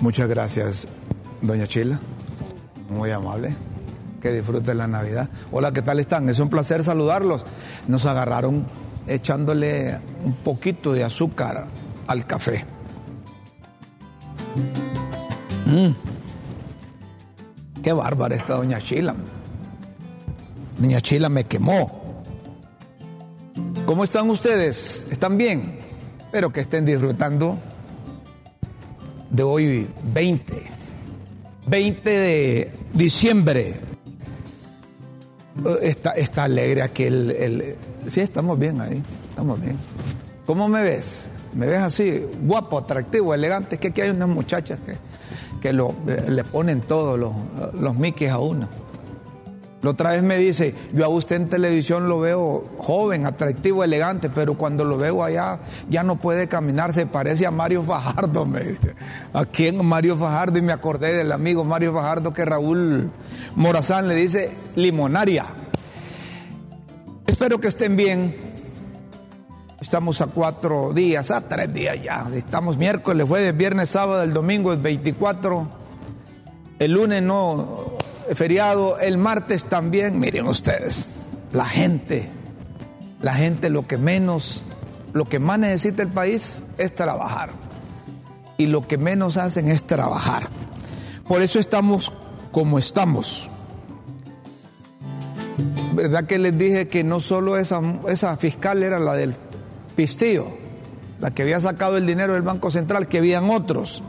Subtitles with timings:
[0.00, 0.88] Muchas gracias,
[1.42, 2.00] doña Chila.
[2.88, 3.54] Muy amable.
[4.20, 5.28] Que disfruten la Navidad.
[5.52, 6.28] Hola, ¿qué tal están?
[6.28, 7.44] Es un placer saludarlos.
[7.86, 8.66] Nos agarraron
[9.06, 11.66] echándole un poquito de azúcar
[12.06, 12.64] al café.
[15.66, 15.90] Mm.
[17.82, 19.14] Qué bárbara esta doña Chila.
[20.78, 22.24] Doña Chila me quemó.
[23.86, 25.06] ¿Cómo están ustedes?
[25.10, 25.79] ¿Están bien?
[26.30, 27.58] Espero que estén disfrutando
[29.30, 30.62] de hoy 20,
[31.66, 33.74] 20 de diciembre.
[35.82, 37.74] Está, está alegre aquí el,
[38.06, 39.76] Sí, estamos bien ahí, estamos bien.
[40.46, 41.30] ¿Cómo me ves?
[41.52, 43.74] ¿Me ves así, guapo, atractivo, elegante?
[43.74, 44.98] Es que aquí hay unas muchachas que,
[45.60, 47.34] que lo, le ponen todos los,
[47.74, 47.96] los
[48.30, 48.68] a uno.
[49.82, 54.28] La otra vez me dice, yo a usted en televisión lo veo joven, atractivo, elegante,
[54.28, 58.60] pero cuando lo veo allá ya no puede caminar, se parece a Mario Fajardo, me
[58.60, 58.94] dice.
[59.32, 59.82] ¿A quién?
[59.84, 63.10] Mario Fajardo, y me acordé del amigo Mario Fajardo que Raúl
[63.56, 65.46] Morazán le dice limonaria.
[67.26, 68.34] Espero que estén bien.
[69.80, 72.28] Estamos a cuatro días, a tres días ya.
[72.34, 75.68] Estamos miércoles, jueves, viernes, sábado, el domingo es 24.
[76.78, 77.89] El lunes no,
[78.34, 81.10] feriado, el martes también, miren ustedes,
[81.52, 82.28] la gente,
[83.20, 84.62] la gente lo que menos,
[85.12, 87.50] lo que más necesita el país es trabajar.
[88.56, 90.48] Y lo que menos hacen es trabajar.
[91.26, 92.12] Por eso estamos
[92.52, 93.48] como estamos.
[95.94, 99.34] ¿Verdad que les dije que no solo esa, esa fiscal era la del
[99.96, 100.46] pistillo,
[101.20, 104.04] la que había sacado el dinero del Banco Central, que habían otros?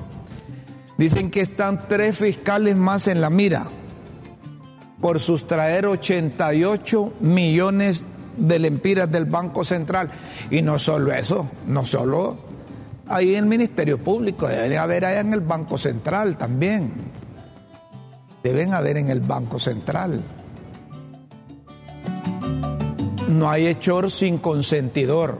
[0.97, 3.66] Dicen que están tres fiscales más en la mira
[5.02, 8.07] por sustraer 88 millones
[8.38, 10.11] de lempiras del Banco Central.
[10.49, 12.52] Y no solo eso, no solo
[13.11, 16.91] ahí en el Ministerio Público, debe haber allá en el Banco Central también.
[18.44, 20.23] Deben haber en el Banco Central.
[23.28, 25.39] No hay hechor sin consentidor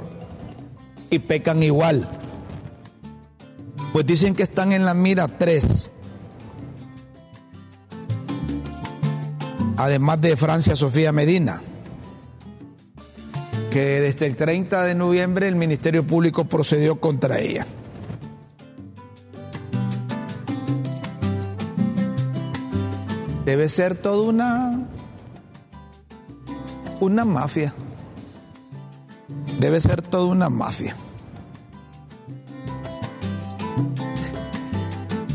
[1.10, 2.08] y pecan igual.
[3.92, 5.92] Pues dicen que están en la mira tres.
[9.84, 11.60] Además de Francia Sofía Medina,
[13.72, 17.66] que desde el 30 de noviembre el Ministerio Público procedió contra ella.
[23.44, 24.88] Debe ser toda una
[27.00, 27.74] una mafia.
[29.60, 30.96] Debe ser toda una mafia.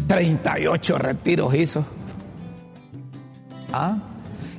[0.07, 1.85] 38 retiros hizo.
[3.73, 3.99] ¿Ah?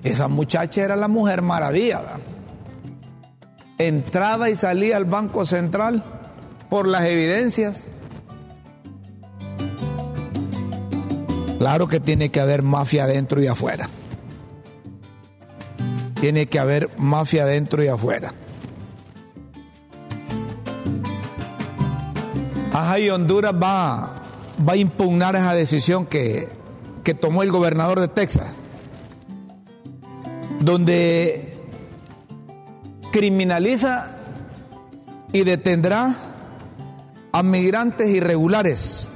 [0.07, 2.01] Esa muchacha era la mujer maravilla.
[3.78, 6.01] Entraba y salía al Banco Central
[6.69, 7.88] por las evidencias.
[11.57, 13.90] Claro que tiene que haber mafia adentro y afuera.
[16.22, 18.34] Tiene que haber mafia adentro y afuera.
[22.72, 24.23] Ajá, y Honduras va,
[24.67, 26.47] va a impugnar esa decisión que,
[27.03, 28.56] que tomó el gobernador de Texas
[30.59, 31.57] donde
[33.12, 34.16] criminaliza
[35.31, 36.16] y detendrá
[37.31, 39.09] a migrantes irregulares.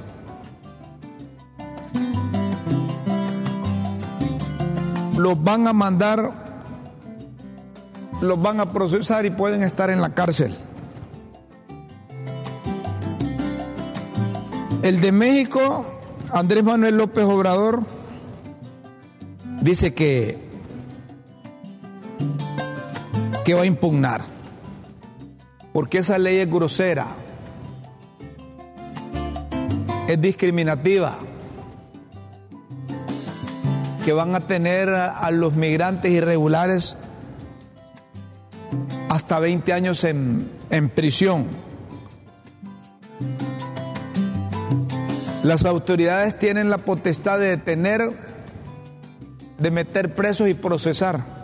[5.16, 6.32] Los van a mandar,
[8.20, 10.56] los van a procesar y pueden estar en la cárcel.
[14.82, 15.86] El de México,
[16.30, 17.84] Andrés Manuel López Obrador,
[19.60, 20.41] dice que
[23.44, 24.22] que va a impugnar.
[25.72, 27.06] Porque esa ley es grosera,
[30.06, 31.18] es discriminativa,
[34.04, 36.98] que van a tener a los migrantes irregulares
[39.08, 41.46] hasta 20 años en, en prisión.
[45.42, 48.16] Las autoridades tienen la potestad de detener,
[49.58, 51.41] de meter presos y procesar.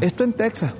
[0.00, 0.72] Esto en Texas.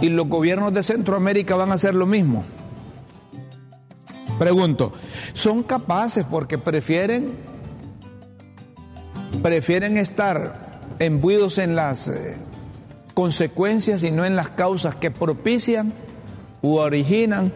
[0.00, 2.44] Y los gobiernos de Centroamérica van a hacer lo mismo.
[4.38, 4.92] Pregunto,
[5.32, 7.54] ¿son capaces porque prefieren
[9.42, 12.36] prefieren estar embuidos en las eh,
[13.14, 15.92] consecuencias y no en las causas que propician
[16.62, 17.52] u originan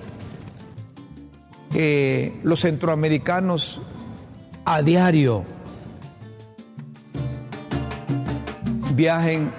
[1.70, 3.80] que los centroamericanos
[4.64, 5.44] a diario
[8.98, 9.52] viajen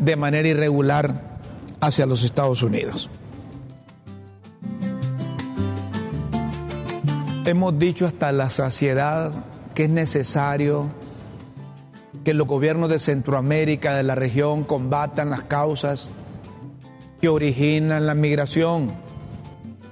[0.00, 1.38] de manera irregular
[1.82, 3.10] hacia los Estados Unidos.
[7.44, 9.32] Hemos dicho hasta la saciedad
[9.74, 10.88] que es necesario
[12.24, 16.10] que los gobiernos de Centroamérica, de la región, combatan las causas
[17.20, 18.90] que originan la migración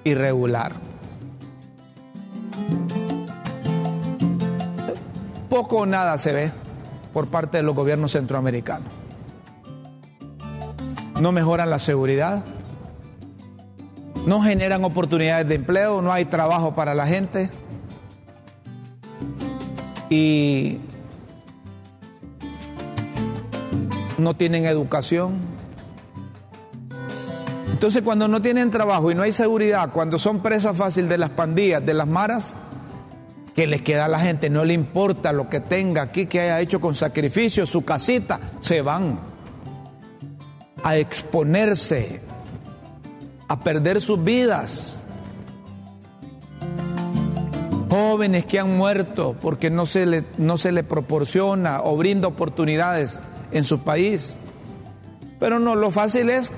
[0.04, 0.72] irregular.
[5.50, 6.63] Poco o nada se ve
[7.14, 8.93] por parte de los gobiernos centroamericanos.
[11.20, 12.44] No mejoran la seguridad,
[14.26, 17.50] no generan oportunidades de empleo, no hay trabajo para la gente.
[20.11, 20.81] Y
[24.19, 25.55] no tienen educación.
[27.72, 31.31] Entonces cuando no tienen trabajo y no hay seguridad, cuando son presas fácil de las
[31.31, 32.55] pandillas, de las maras,
[33.54, 36.60] que les queda a la gente, no le importa lo que tenga aquí, que haya
[36.60, 39.18] hecho con sacrificio, su casita, se van
[40.82, 42.20] a exponerse,
[43.48, 44.98] a perder sus vidas.
[47.88, 53.20] Jóvenes que han muerto porque no se le, no se le proporciona o brinda oportunidades
[53.52, 54.36] en su país.
[55.38, 56.50] Pero no, lo fácil es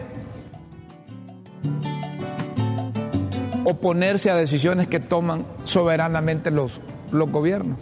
[3.67, 6.81] oponerse a decisiones que toman soberanamente los,
[7.11, 7.79] los gobiernos.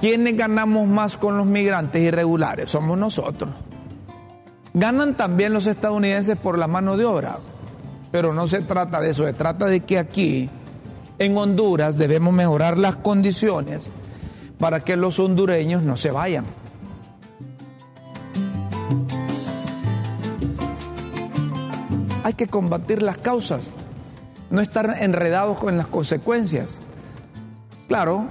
[0.00, 2.68] ¿Quiénes ganamos más con los migrantes irregulares?
[2.68, 3.50] Somos nosotros.
[4.74, 7.38] Ganan también los estadounidenses por la mano de obra,
[8.10, 10.50] pero no se trata de eso, se trata de que aquí,
[11.20, 13.92] en Honduras, debemos mejorar las condiciones
[14.58, 16.46] para que los hondureños no se vayan.
[22.24, 23.74] Hay que combatir las causas,
[24.50, 26.80] no estar enredados con las consecuencias.
[27.88, 28.26] Claro,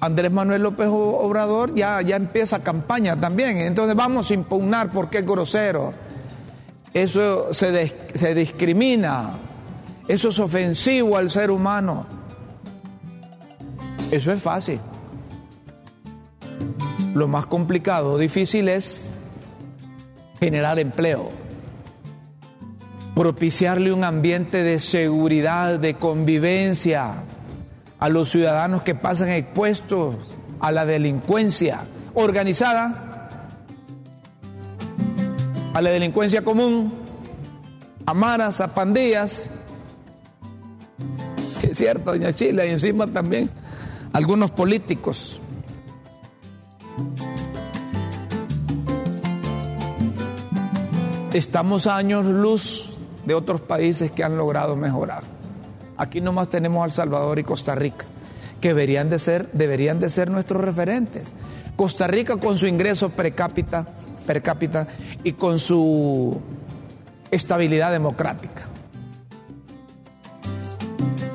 [0.00, 5.26] Andrés Manuel López Obrador ya, ya empieza campaña también, entonces vamos a impugnar porque es
[5.26, 5.94] grosero.
[6.92, 9.38] Eso se, se discrimina,
[10.08, 12.06] eso es ofensivo al ser humano.
[14.10, 14.78] Eso es fácil.
[17.14, 19.08] Lo más complicado, difícil es
[20.40, 21.30] generar empleo,
[23.14, 27.24] propiciarle un ambiente de seguridad, de convivencia
[27.98, 30.16] a los ciudadanos que pasan expuestos
[30.60, 33.28] a la delincuencia organizada,
[35.74, 36.92] a la delincuencia común,
[38.06, 39.50] a maras, a pandillas.
[41.62, 43.50] es cierto, doña Chile, y encima también
[44.12, 45.42] algunos políticos
[51.32, 52.91] Estamos a años luz
[53.24, 55.22] de otros países que han logrado mejorar.
[55.96, 58.04] Aquí nomás tenemos El Salvador y Costa Rica,
[58.60, 61.32] que deberían de ser, deberían de ser nuestros referentes.
[61.76, 63.86] Costa Rica con su ingreso per cápita,
[64.26, 64.86] per cápita
[65.22, 66.40] y con su
[67.30, 68.62] estabilidad democrática.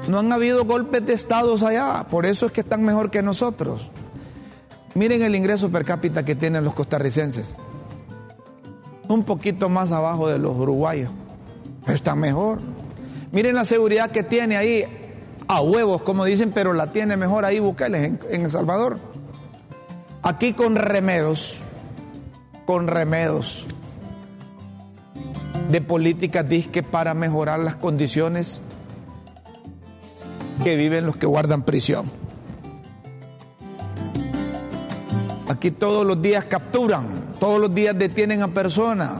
[0.07, 3.89] No han habido golpes de estados allá, por eso es que están mejor que nosotros.
[4.95, 7.57] Miren el ingreso per cápita que tienen los costarricenses
[9.07, 11.11] un poquito más abajo de los uruguayos,
[11.87, 12.59] pero está mejor.
[13.31, 14.83] Miren la seguridad que tiene ahí,
[15.47, 18.99] a huevos, como dicen, pero la tiene mejor ahí Bukele en, en El Salvador.
[20.21, 21.61] Aquí con remedos,
[22.65, 23.65] con remedos
[25.71, 28.61] de políticas disque para mejorar las condiciones
[30.63, 32.05] que viven los que guardan prisión.
[35.47, 39.11] Aquí todos los días capturan todos los días detienen a personas,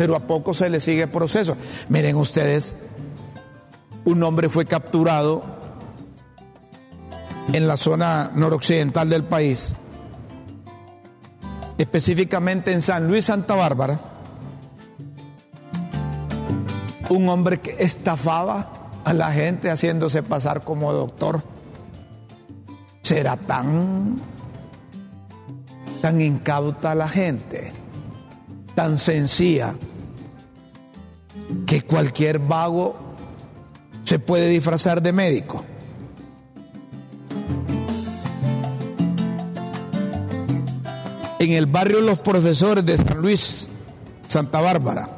[0.00, 1.58] pero a poco se le sigue el proceso.
[1.90, 2.74] Miren ustedes,
[4.06, 5.42] un hombre fue capturado
[7.52, 9.76] en la zona noroccidental del país,
[11.76, 14.00] específicamente en San Luis, Santa Bárbara,
[17.10, 18.72] un hombre que estafaba
[19.04, 21.42] a la gente haciéndose pasar como doctor.
[23.02, 24.18] ¿Será tan
[26.00, 27.74] tan incauta la gente,
[28.74, 29.74] tan sencilla,
[31.66, 32.96] que cualquier vago
[34.04, 35.64] se puede disfrazar de médico.
[41.38, 43.70] En el barrio Los Profesores de San Luis,
[44.24, 45.08] Santa Bárbara,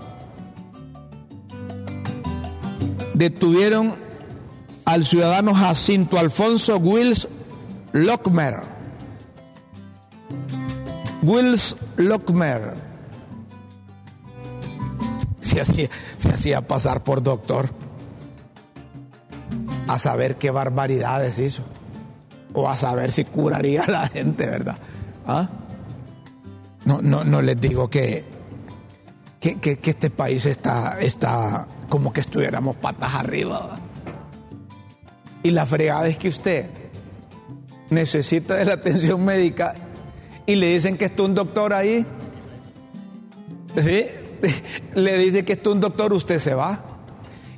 [3.14, 3.94] detuvieron
[4.84, 7.28] al ciudadano Jacinto Alfonso Wills
[7.92, 8.60] Lockmer
[11.22, 12.91] Wills Lockmer
[15.52, 17.68] se hacía, se hacía pasar por doctor
[19.86, 21.62] a saber qué barbaridades hizo
[22.54, 24.78] o a saber si curaría a la gente, ¿verdad?
[25.26, 25.48] ¿Ah?
[26.84, 28.24] No, no, no les digo que,
[29.40, 33.78] que, que, este país está, está como que estuviéramos patas arriba.
[35.42, 36.66] Y la fregada es que usted
[37.90, 39.74] necesita de la atención médica
[40.46, 42.06] y le dicen que está un doctor ahí.
[43.82, 44.06] ¿Sí?
[44.94, 46.80] Le dice que está un doctor, usted se va.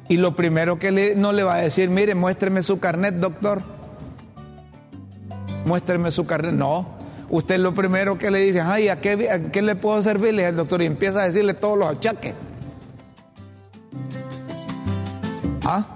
[0.08, 3.62] Y lo primero que no le va a decir, mire, muéstreme su carnet, doctor.
[5.64, 6.52] Muéstreme su carnet.
[6.52, 6.86] No.
[7.30, 10.82] Usted lo primero que le dice, ay, ¿a qué, qué le puedo servirle al doctor?
[10.82, 12.34] Y empieza a decirle todos los achaques.
[15.64, 15.86] ¿Ah?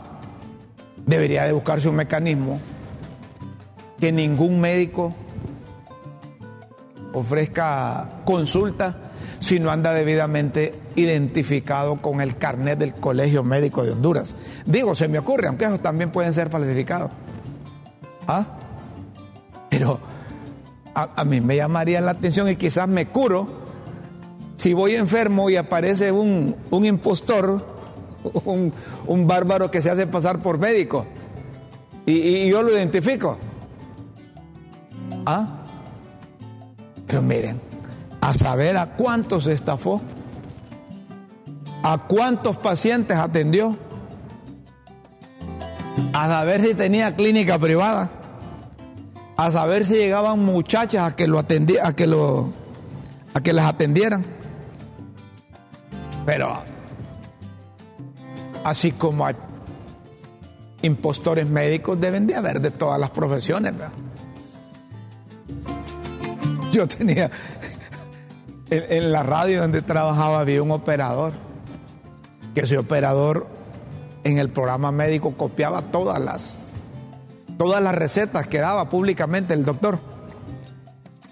[1.04, 2.59] Debería de buscarse un mecanismo
[4.00, 5.14] que ningún médico
[7.12, 9.07] ofrezca consulta
[9.40, 14.35] si no anda debidamente identificado con el carnet del Colegio Médico de Honduras.
[14.66, 17.11] Digo, se me ocurre, aunque esos también pueden ser falsificados.
[18.26, 18.47] ¿Ah?
[19.71, 20.00] Pero
[20.95, 23.47] a, mí me llamaría la atención y quizás me curo
[24.57, 27.64] si voy enfermo y aparece un, impostor,
[28.45, 31.07] un, bárbaro que se hace pasar por médico
[32.07, 33.38] y yo lo identifico.
[35.25, 35.47] ¿Ah?
[37.07, 37.67] Pero miren,
[38.28, 40.02] a saber a cuántos estafó,
[41.82, 43.78] a cuántos pacientes atendió,
[46.12, 48.11] a saber si tenía clínica privada,
[49.35, 52.52] a saber si llegaban muchachas a que lo atendía, a que lo
[53.32, 54.26] a que las atendieran.
[56.26, 56.62] Pero
[58.62, 59.37] así como hay
[60.82, 63.73] impostores médicos deben de haber de todas las profesiones.
[66.70, 67.30] Yo tenía
[68.70, 71.32] en, la radio donde trabajaba había un operador,
[72.54, 73.46] que ese operador
[74.25, 76.60] en el programa médico copiaba todas las,
[77.56, 79.98] todas las recetas que daba públicamente el doctor.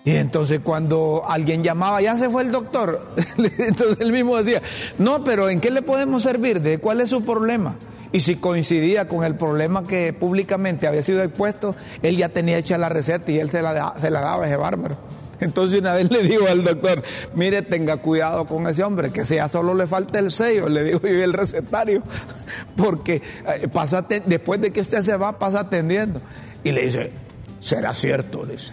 [0.04, 3.08] Y entonces cuando alguien llamaba, ya se fue el doctor,
[3.58, 4.62] entonces él mismo decía,
[4.98, 6.62] no, pero ¿en qué le podemos servir?
[6.62, 7.76] ¿De cuál es su problema?
[8.12, 12.78] Y si coincidía con el problema que públicamente había sido expuesto, él ya tenía hecha
[12.78, 14.96] la receta y él se la, se la daba a ese bárbaro.
[15.40, 17.02] Entonces una vez le digo al doctor,
[17.34, 21.00] mire, tenga cuidado con ese hombre, que sea solo le falta el sello, le digo
[21.00, 22.02] yo el recetario,
[22.76, 26.20] porque eh, pasa, después de que usted se va, pasa atendiendo.
[26.64, 27.12] Y le dice,
[27.60, 28.72] será cierto, le dice,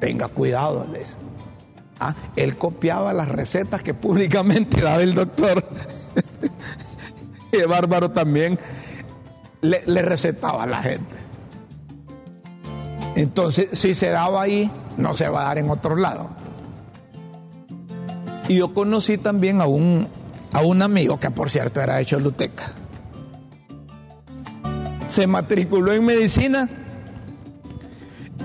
[0.00, 1.16] tenga cuidado, le dice.
[2.00, 5.64] Ah, él copiaba las recetas que públicamente daba el doctor.
[7.52, 8.58] el bárbaro también
[9.60, 11.22] le recetaba a la gente.
[13.14, 16.30] Entonces, si se daba ahí, no se va a dar en otro lado.
[18.48, 20.08] Y yo conocí también a un,
[20.52, 22.72] a un amigo que por cierto era de Choluteca.
[25.08, 26.68] Se matriculó en medicina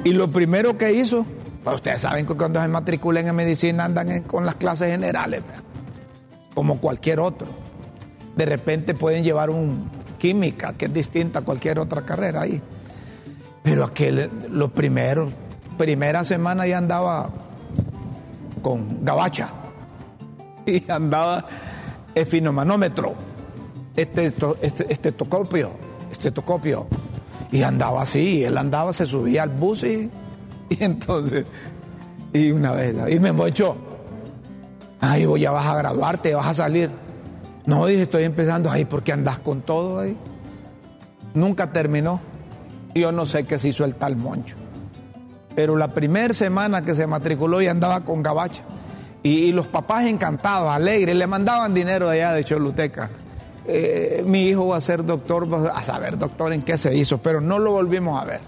[0.03, 1.25] y lo primero que hizo,
[1.63, 5.41] pues ustedes saben que cuando se matriculan en medicina andan con las clases generales,
[6.53, 7.47] como cualquier otro.
[8.35, 12.61] De repente pueden llevar un química que es distinta a cualquier otra carrera ahí.
[13.63, 15.29] Pero aquel, lo primero,
[15.77, 17.29] primera semana ya andaba
[18.61, 19.49] con gabacha
[20.65, 21.45] y andaba
[22.13, 23.13] efinomanómetro,
[23.95, 25.71] este, este, este tocopio,
[26.11, 26.87] este tocopio.
[27.51, 30.11] Y andaba así, él andaba, se subía al bus y,
[30.79, 31.45] entonces,
[32.33, 33.77] y una vez, y me mochó.
[34.99, 36.89] Ay, voy, ya vas a graduarte, vas a salir.
[37.65, 38.69] No, dije, estoy empezando.
[38.69, 40.17] Ay, ¿por qué andas con todo ahí?
[41.33, 42.19] Nunca terminó.
[42.95, 44.55] Yo no sé qué se hizo el tal Moncho
[45.57, 48.61] pero la primera semana que se matriculó ya andaba con gabacha.
[49.23, 53.09] Y, los papás encantados, alegres, le mandaban dinero de allá de Choluteca.
[53.65, 57.41] Eh, mi hijo va a ser doctor, a saber doctor en qué se hizo, pero
[57.41, 58.39] no lo volvimos a ver.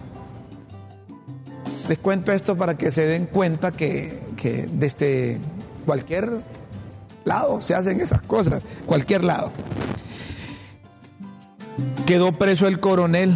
[1.87, 5.39] Les cuento esto para que se den cuenta que, que desde
[5.87, 6.29] cualquier
[7.25, 9.51] lado se hacen esas cosas, cualquier lado.
[12.05, 13.35] Quedó preso el coronel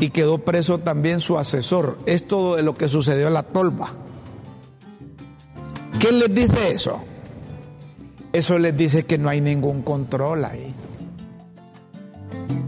[0.00, 1.98] y quedó preso también su asesor.
[2.06, 3.90] Es todo de lo que sucedió en la tolva.
[6.00, 7.04] ¿Qué les dice eso?
[8.32, 10.74] Eso les dice que no hay ningún control ahí.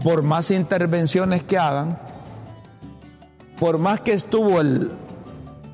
[0.03, 1.97] Por más intervenciones que hagan,
[3.59, 4.91] por más que estuvo el,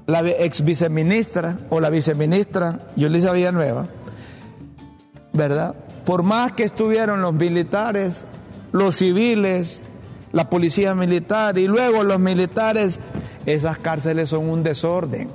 [0.08, 3.88] la ex viceministra o la viceministra Yulisa Villanueva,
[5.34, 5.76] ¿verdad?
[6.06, 8.24] Por más que estuvieron los militares,
[8.72, 9.82] los civiles,
[10.32, 13.00] la policía militar y luego los militares,
[13.46, 15.30] esas cárceles son un desorden.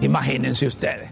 [0.00, 1.10] Imagínense ustedes.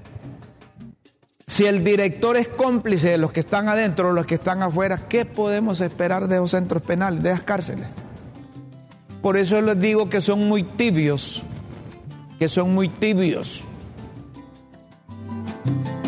[1.46, 5.08] Si el director es cómplice de los que están adentro o los que están afuera,
[5.08, 7.88] ¿qué podemos esperar de esos centros penales, de esas cárceles?
[9.20, 11.44] Por eso les digo que son muy tibios
[12.40, 13.64] que son muy tibios.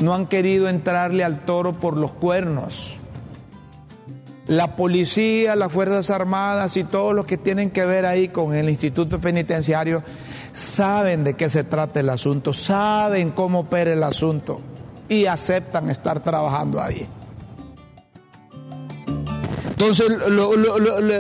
[0.01, 2.95] No han querido entrarle al toro por los cuernos.
[4.47, 8.69] La policía, las Fuerzas Armadas y todos los que tienen que ver ahí con el
[8.69, 10.03] Instituto Penitenciario
[10.53, 14.61] saben de qué se trata el asunto, saben cómo opera el asunto
[15.09, 17.09] y aceptan estar trabajando ahí.
[19.71, 20.13] Entonces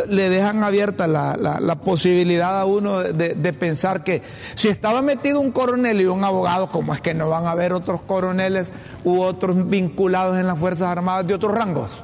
[0.08, 4.22] le dejan abierta la, posibilidad a uno de, de, pensar que
[4.54, 7.72] si estaba metido un coronel y un abogado, ¿cómo es que no van a haber
[7.72, 12.02] otros coroneles u otros vinculados en las Fuerzas Armadas de otros rangos?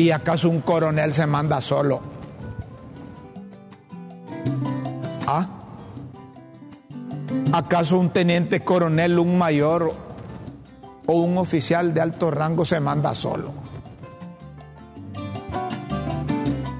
[0.00, 2.00] ¿Y acaso un coronel se manda solo?
[5.26, 5.46] ¿Ah?
[7.52, 9.92] ¿Acaso un teniente coronel, un mayor
[11.04, 13.52] o un oficial de alto rango se manda solo?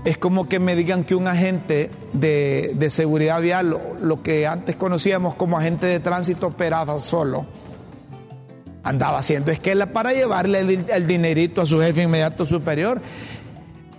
[0.07, 5.35] Es como que me digan que un agente de, seguridad vial, lo, que antes conocíamos
[5.35, 7.45] como agente de tránsito, operaba solo.
[8.83, 13.01] Andaba haciendo esquela para llevarle el, dinerito a su jefe inmediato superior.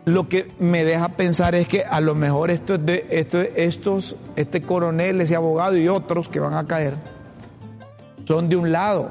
[0.05, 4.61] Lo que me deja pensar es que a lo mejor estos, de, estos, estos este
[4.61, 6.95] coronel, ese abogado y otros que van a caer
[8.25, 9.09] son de un lado,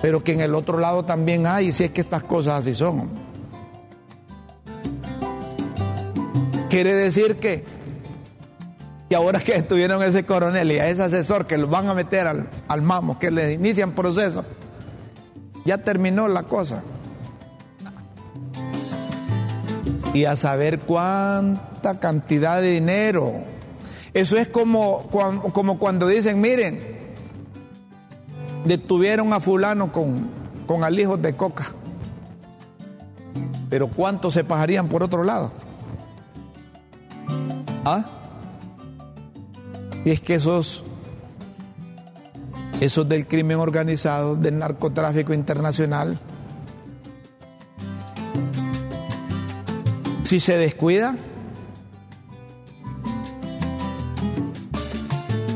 [0.00, 3.10] pero que en el otro lado también hay, si es que estas cosas así son.
[6.68, 7.64] Quiere decir que,
[9.08, 12.26] que ahora que estuvieron ese coronel y a ese asesor que lo van a meter
[12.26, 14.44] al, al mamo, que le inician proceso,
[15.64, 16.82] ya terminó la cosa.
[20.12, 23.44] Y a saber cuánta cantidad de dinero.
[24.14, 25.08] Eso es como,
[25.52, 26.80] como cuando dicen, miren,
[28.64, 30.30] detuvieron a fulano con,
[30.66, 31.66] con alijos de coca.
[33.70, 35.52] Pero ¿cuántos se pasarían por otro lado?
[37.84, 38.17] ¿Ah?
[40.08, 40.84] Y es que esos,
[42.80, 46.18] esos del crimen organizado, del narcotráfico internacional,
[50.22, 51.14] si se descuida,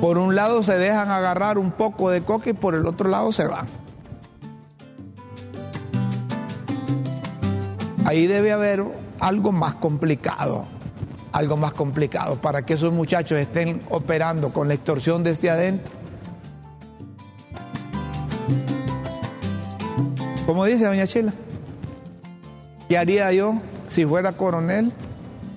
[0.03, 3.33] por un lado se dejan agarrar un poco de coca y por el otro lado
[3.33, 3.67] se van.
[8.05, 8.85] Ahí debe haber
[9.19, 10.67] algo más complicado
[11.33, 15.93] algo más complicado para que esos muchachos estén operando con la extorsión desde adentro.
[20.47, 21.33] Como dice doña Chela,
[22.89, 23.55] ¿qué haría yo
[23.89, 24.93] si fuera coronel?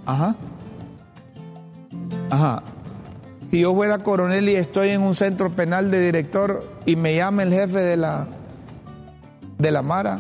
[0.06, 0.36] Ajá.
[2.30, 2.64] Ajá.
[3.52, 7.44] Si yo fuera coronel y estoy en un centro penal de director y me llama
[7.44, 8.28] el jefe de la
[9.58, 10.20] de la Mara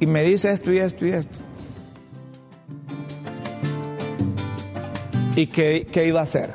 [0.00, 1.38] y me dice esto y esto y esto.
[5.34, 6.54] ¿Y qué, iba a hacer?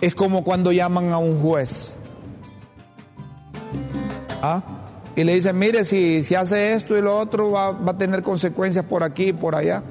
[0.00, 1.96] Es como cuando llaman a un juez.
[4.42, 4.62] ¿Ah?
[5.14, 8.22] Y le dicen, mire, si, si hace esto y lo otro va, va, a tener
[8.22, 9.82] consecuencias por aquí y por allá.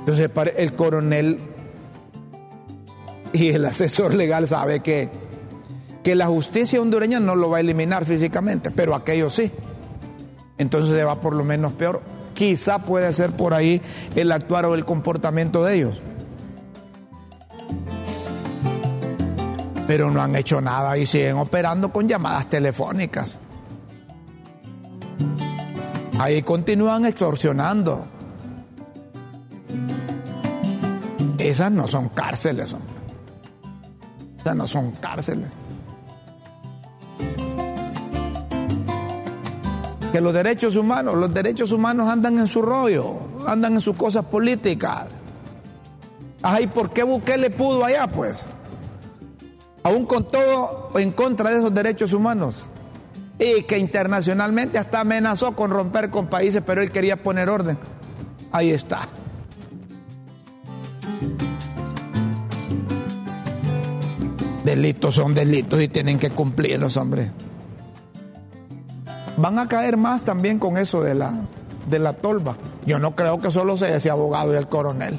[0.00, 1.38] Entonces el coronel
[3.32, 5.08] y el asesor legal sabe que,
[6.02, 9.50] que la justicia hondureña no lo va a eliminar físicamente, pero aquello sí.
[10.58, 12.02] Entonces se va por lo menos peor
[12.42, 13.80] quizá puede ser por ahí
[14.16, 16.00] el actuar o el comportamiento de ellos.
[19.86, 23.38] Pero no han hecho nada y siguen operando con llamadas telefónicas.
[26.18, 28.06] Ahí continúan extorsionando.
[31.38, 32.94] Esas no son cárceles, hombre.
[34.40, 35.61] Esas no son cárceles.
[40.12, 44.26] Que los derechos humanos, los derechos humanos andan en su rollo, andan en sus cosas
[44.26, 45.06] políticas.
[46.42, 48.46] Ay, ¿por qué Bukele pudo allá, pues?
[49.82, 52.66] Aún con todo en contra de esos derechos humanos.
[53.38, 57.78] Y que internacionalmente hasta amenazó con romper con países, pero él quería poner orden.
[58.52, 59.08] Ahí está.
[64.62, 67.30] Delitos son delitos y tienen que cumplirlos, hombre
[69.36, 71.32] van a caer más también con eso de la,
[71.88, 72.56] de la tolva.
[72.86, 75.18] Yo no creo que solo sea ese abogado y el coronel.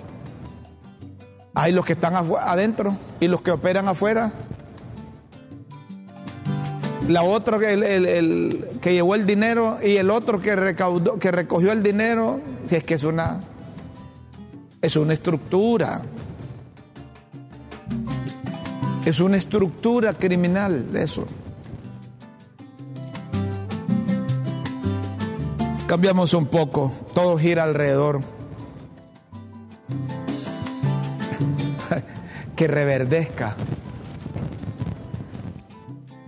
[1.56, 4.32] Hay los que están adentro y los que operan afuera.
[7.08, 12.40] La otra que, llevó el dinero y el otro que recaudó, que recogió el dinero,
[12.66, 13.42] si es que es una,
[14.82, 16.02] es una estructura.
[19.06, 21.26] Es una estructura criminal eso.
[25.94, 28.20] Cambiamos un poco, todo gira alrededor.
[32.56, 33.56] que reverdezca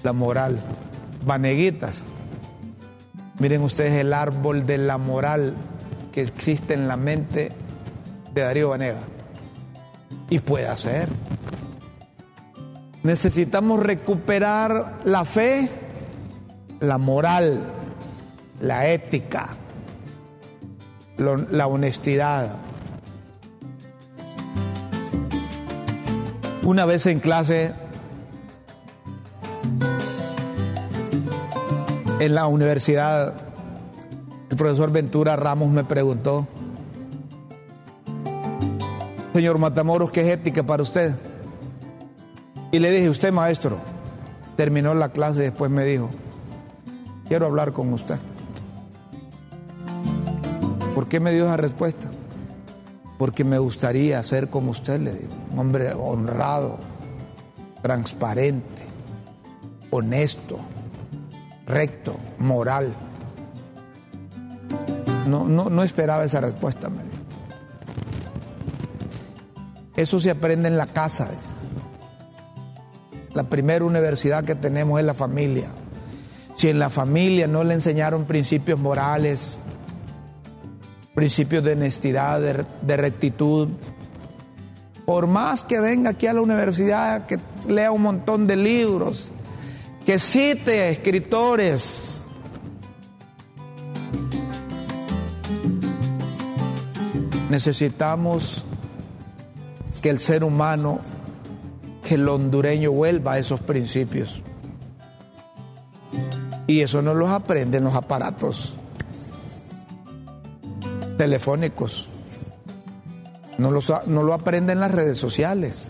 [0.04, 0.62] la moral.
[1.26, 2.04] Vaneguitas.
[3.40, 5.56] Miren ustedes el árbol de la moral
[6.12, 7.52] que existe en la mente
[8.36, 9.02] de Darío Vanega.
[10.30, 11.10] Y puede ser.
[13.02, 15.68] Necesitamos recuperar la fe,
[16.82, 17.75] la moral,
[18.60, 19.50] la ética,
[21.18, 22.58] la honestidad.
[26.64, 27.74] Una vez en clase,
[32.20, 33.36] en la universidad,
[34.50, 36.48] el profesor Ventura Ramos me preguntó,
[39.34, 41.14] señor Matamoros, ¿qué es ética para usted?
[42.72, 43.78] Y le dije, usted maestro,
[44.56, 46.10] terminó la clase y después me dijo,
[47.28, 48.18] quiero hablar con usted.
[50.96, 52.08] ¿Por qué me dio esa respuesta?
[53.20, 56.78] Porque me gustaría ser como usted, le digo, un hombre honrado,
[57.82, 58.82] transparente,
[59.92, 60.58] honesto,
[61.68, 62.96] recto, moral.
[65.28, 67.16] No, no, no esperaba esa respuesta, me dijo.
[69.98, 71.28] Eso se aprende en la casa.
[73.34, 75.68] La primera universidad que tenemos es la familia.
[76.56, 79.62] Si en la familia no le enseñaron principios morales,
[81.16, 83.70] principios de honestidad, de, rectitud,
[85.06, 89.32] por más que venga aquí a la universidad, que lea un montón de libros,
[90.06, 92.22] que cite escritores,
[97.50, 98.66] necesitamos
[100.02, 101.00] que el ser humano
[102.04, 104.44] que el hondureño vuelva a esos principios.
[106.68, 108.78] Y eso no los aprenden los aparatos
[111.18, 112.08] telefónicos.
[113.58, 115.84] No, los, no lo aprenden las redes sociales.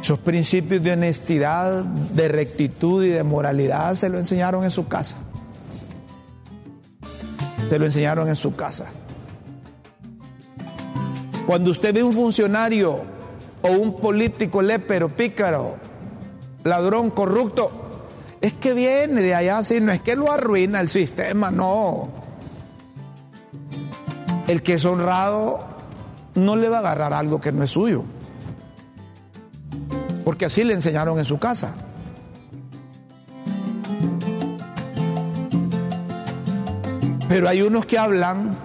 [0.00, 5.16] Esos principios de honestidad, de rectitud y de moralidad se lo enseñaron en su casa.
[7.68, 8.86] Se lo enseñaron en su casa.
[11.46, 13.02] Cuando usted ve un funcionario
[13.62, 15.76] o un político lépero, pícaro,
[16.64, 17.85] ladrón, corrupto,
[18.46, 22.08] es que viene de allá, sí, no es que lo arruina el sistema, no.
[24.46, 25.64] El que es honrado
[26.36, 28.04] no le va a agarrar algo que no es suyo.
[30.24, 31.74] Porque así le enseñaron en su casa.
[37.28, 38.56] Pero hay unos que hablan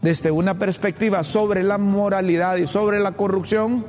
[0.00, 3.84] desde una perspectiva sobre la moralidad y sobre la corrupción,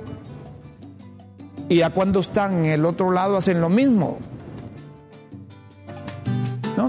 [1.69, 4.19] y ya cuando están en el otro lado hacen lo mismo.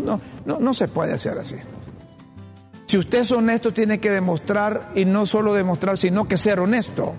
[0.00, 1.56] No, no, no, se puede hacer así.
[2.86, 7.14] Si usted es honesto, tiene que demostrar, y no solo demostrar, sino que ser honesto.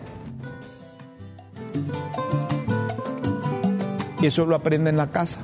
[4.21, 5.39] Y eso lo aprende en la casa.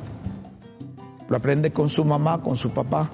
[1.30, 3.10] Lo aprende con su mamá, con su papá.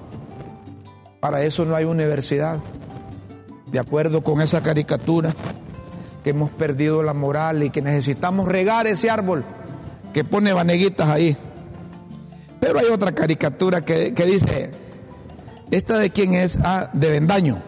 [1.20, 2.60] Para eso no hay universidad
[3.70, 5.32] de acuerdo con esa caricatura,
[6.24, 9.44] que hemos perdido la moral y que necesitamos regar ese árbol
[10.12, 11.36] que pone vaneguitas ahí.
[12.60, 14.70] Pero hay otra caricatura que, dice,
[15.70, 16.58] ¿esta de quién es?
[16.62, 17.58] Ah, de Vendaño.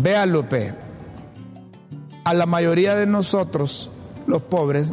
[0.00, 0.74] Vea, Lupe,
[2.24, 3.90] a la mayoría de nosotros,
[4.26, 4.92] los pobres,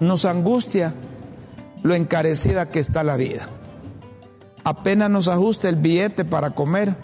[0.00, 0.94] nos angustia
[1.82, 3.48] lo encarecida que está la vida
[4.66, 6.96] apenas nos ajusta el billete para comer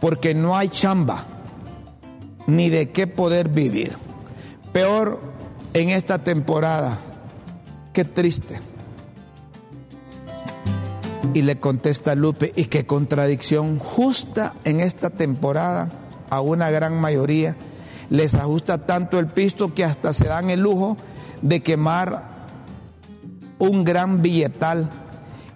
[0.00, 1.22] porque no hay chamba
[2.46, 3.92] ni de qué poder vivir.
[4.72, 5.20] Peor
[5.74, 6.96] en esta temporada.
[7.94, 8.58] Qué triste.
[11.32, 15.90] Y le contesta Lupe, y qué contradicción justa en esta temporada
[16.28, 17.56] a una gran mayoría
[18.10, 20.96] les ajusta tanto el pisto que hasta se dan el lujo
[21.40, 22.34] de quemar
[23.58, 24.90] un gran billetal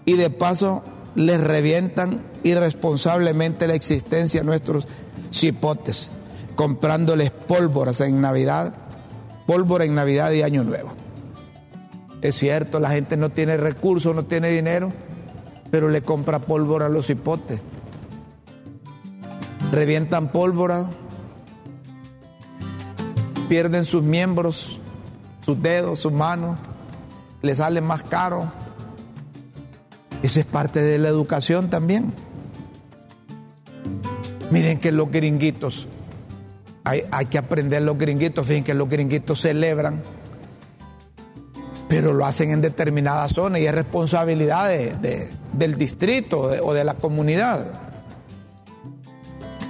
[0.05, 0.83] y de paso
[1.17, 4.87] les revientan irresponsablemente la existencia a nuestros
[5.33, 6.11] cipotes,
[6.55, 8.75] comprándoles pólvoras en Navidad,
[9.47, 10.98] pólvora en Navidad y Año Nuevo.
[12.23, 14.93] Es cierto, la gente no tiene recursos, no tiene dinero,
[15.71, 17.61] pero le compra pólvora a los cipotes.
[19.73, 20.89] Revientan pólvora,
[23.49, 24.81] pierden sus miembros,
[25.43, 26.59] sus dedos, sus manos,
[27.43, 28.51] les sale más caro
[30.23, 32.13] eso es parte de la educación también.
[34.51, 35.87] Miren que los gringuitos,
[36.85, 40.03] hay, que aprender los gringuitos, fíjense que los gringuitos celebran,
[41.89, 47.67] pero lo hacen en determinadas zonas y es responsabilidad del distrito o de la comunidad.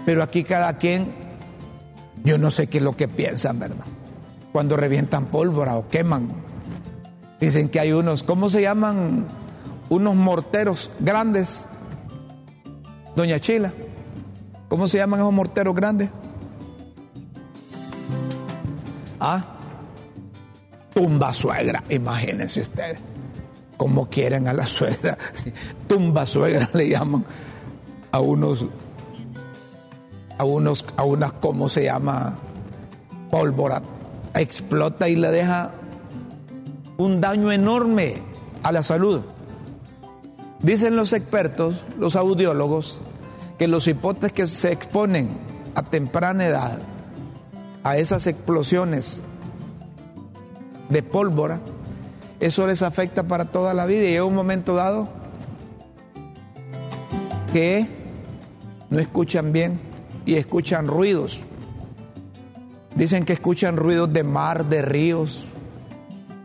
[0.04, 1.12] Pero aquí cada quien,
[2.24, 3.84] yo no sé qué es lo que piensan, ¿verdad?
[4.52, 6.28] Cuando revientan pólvora o queman.
[7.38, 9.26] Dicen que hay unos, ¿cómo se llaman?
[9.88, 11.68] Unos morteros grandes.
[13.14, 13.72] Doña Chila,
[14.68, 16.10] ¿cómo se llaman esos morteros grandes?
[19.20, 19.57] Ah,
[20.98, 22.98] tumba suegra, imagínense ustedes.
[23.76, 25.16] Como quieren a la suegra.
[25.86, 27.24] Tumba suegra le llaman
[28.10, 28.66] a unos,
[30.36, 32.34] a unos, a unas, ¿cómo se llama?
[33.30, 33.80] Pólvora.
[34.34, 35.70] Explota y le deja
[36.96, 38.20] un daño enorme
[38.64, 39.20] a la salud.
[40.62, 43.00] Dicen los expertos, los audiólogos,
[43.56, 45.28] que los hipotes que se exponen
[45.76, 46.80] a temprana edad
[47.84, 49.22] a esas explosiones
[50.88, 51.60] de pólvora,
[52.40, 55.08] eso les afecta para toda la vida y llega un momento dado
[57.52, 57.86] que
[58.90, 59.78] no escuchan bien
[60.24, 61.40] y escuchan ruidos.
[62.94, 65.46] Dicen que escuchan ruidos de mar, de ríos,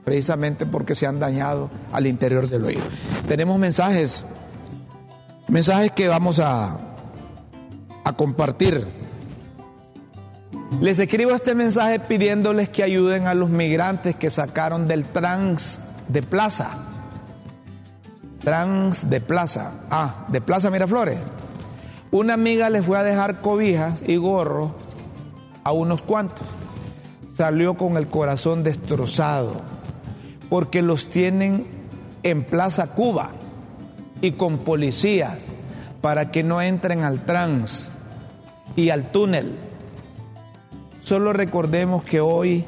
[0.05, 2.81] precisamente porque se han dañado al interior del oído.
[3.27, 4.23] Tenemos mensajes,
[5.47, 6.79] mensajes que vamos a
[8.15, 9.02] compartir.
[10.81, 16.21] Les escribo este mensaje pidiéndoles que ayuden a los migrantes que sacaron del trans de
[16.21, 16.71] plaza.
[18.39, 19.71] Trans de plaza.
[19.89, 21.19] Ah, de Plaza Miraflores.
[22.11, 24.71] Una amiga les fue a dejar cobijas y gorros
[25.63, 26.45] a unos cuantos.
[27.33, 29.61] Salió con el corazón destrozado
[30.49, 31.65] porque los tienen
[32.23, 33.31] en Plaza Cuba
[34.21, 35.39] y con policías
[36.01, 37.91] para que no entren al trans
[38.75, 39.57] y al túnel
[41.03, 42.63] Solo recordemos que hoy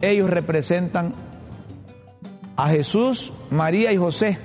[0.00, 1.12] ellos representan
[2.56, 4.38] a Jesús, María y José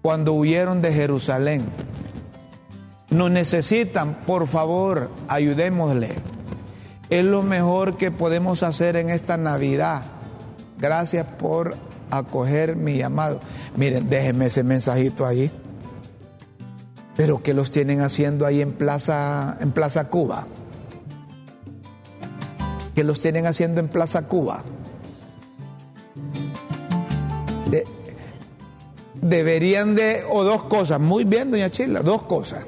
[0.00, 1.64] cuando huyeron de Jerusalén.
[3.10, 6.10] Nos necesitan, por favor, ayudémosle.
[7.10, 10.02] Es lo mejor que podemos hacer en esta Navidad.
[10.78, 11.74] Gracias por
[12.10, 13.40] acoger mi llamado.
[13.76, 15.50] Miren, déjenme ese mensajito ahí.
[17.16, 20.46] Pero ¿qué los tienen haciendo ahí en Plaza, en Plaza Cuba?
[22.98, 24.64] Que los tienen haciendo en Plaza Cuba.
[29.22, 32.66] deberían de, o dos cosas, muy bien, doña Chila, dos cosas.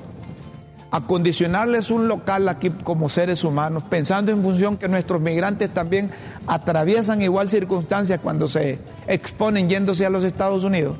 [0.92, 6.12] Acondicionarles un local aquí como seres humanos, pensando en función que nuestros migrantes también
[6.46, 10.96] atraviesan igual circunstancias cuando se exponen yéndose a los Estados Unidos.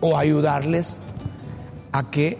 [0.00, 0.98] O ayudarles
[1.92, 2.38] a que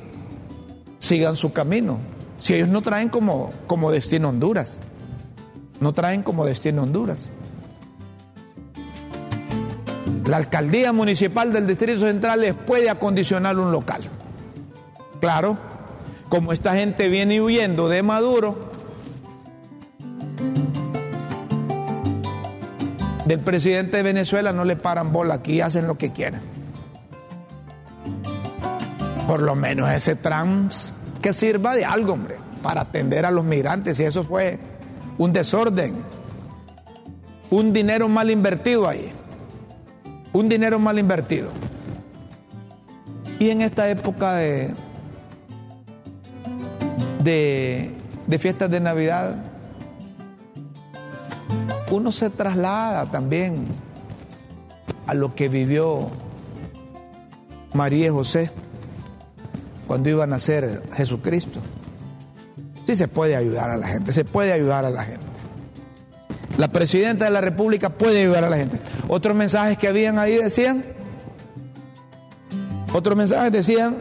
[0.99, 1.99] sigan su camino.
[2.41, 4.81] Si ellos no traen como, como destino Honduras
[5.81, 7.31] no traen como destino Honduras.
[10.27, 14.03] La alcaldía municipal del Distrito Central les puede acondicionar un local.
[15.21, 15.57] Claro,
[16.29, 18.69] como esta gente viene huyendo de Maduro,
[23.25, 26.43] del presidente de Venezuela no le paran bola, aquí hacen lo que quieran.
[29.27, 33.99] Por lo menos ese trans que sirva de algo, hombre, para atender a los migrantes,
[34.01, 34.59] y eso fue
[35.19, 35.95] un desorden,
[37.51, 39.11] un dinero mal invertido ahí,
[40.33, 41.51] un dinero mal invertido.
[43.39, 44.75] Y en esta época de,
[47.23, 49.37] de, fiestas de Navidad,
[51.91, 53.67] uno se traslada también
[55.07, 56.11] a lo que vivió
[57.75, 58.51] María y José
[59.87, 61.61] cuando iban a nacer Jesucristo.
[62.89, 65.27] Sí se puede ayudar a la gente, se puede ayudar a la gente.
[66.57, 68.81] La presidenta de la República puede ayudar a la gente.
[69.09, 70.87] Otros mensajes que habían ahí decían,
[72.95, 73.97] otros mensajes decían,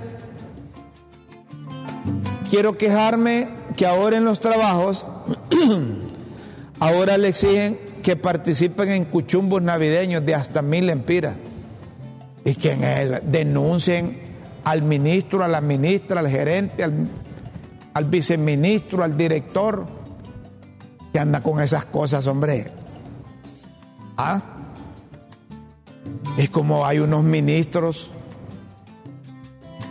[2.49, 5.05] quiero quejarme que ahora en los trabajos,
[6.79, 11.35] ahora le exigen que participen en cuchumbos navideños de hasta mil empiras.
[12.45, 13.29] ¿Y quién es?
[13.29, 14.17] Denuncien
[14.63, 17.09] al ministro, a la ministra, al gerente, al
[17.97, 19.87] al viceministro, al director,
[21.11, 22.71] que anda con esas cosas, hombre.
[24.15, 24.39] ¿Ah?
[26.37, 28.11] Es como hay unos ministros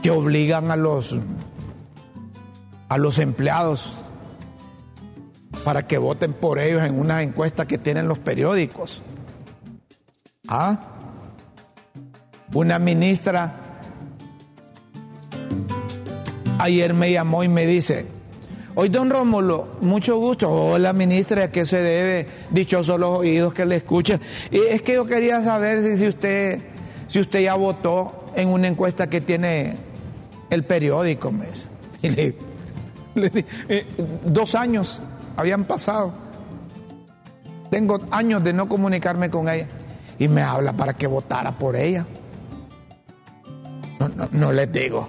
[0.02, 1.16] que obligan a los
[2.88, 3.94] a los empleados
[5.64, 9.02] para que voten por ellos en una encuesta que tienen los periódicos.
[10.46, 10.78] ¿Ah?
[12.54, 13.65] Una ministra
[16.58, 18.06] ayer me llamó y me dice,
[18.74, 22.26] hoy don Rómulo, mucho gusto, hola ministra, ¿a qué se debe?
[22.50, 24.20] Dichosos los oídos que le escuchan.
[24.50, 26.60] Y es que yo quería saber si, usted,
[27.08, 29.76] si usted ya votó en una encuesta que tiene
[30.50, 31.66] el periódico, mes.
[32.02, 32.34] Y le
[33.68, 33.86] Eh,
[34.24, 35.00] dos años
[35.36, 36.12] habían pasado.
[37.70, 39.66] Tengo años de no comunicarme con ella.
[40.18, 42.06] Y me habla para que votara por ella.
[43.98, 45.08] No, no, les digo.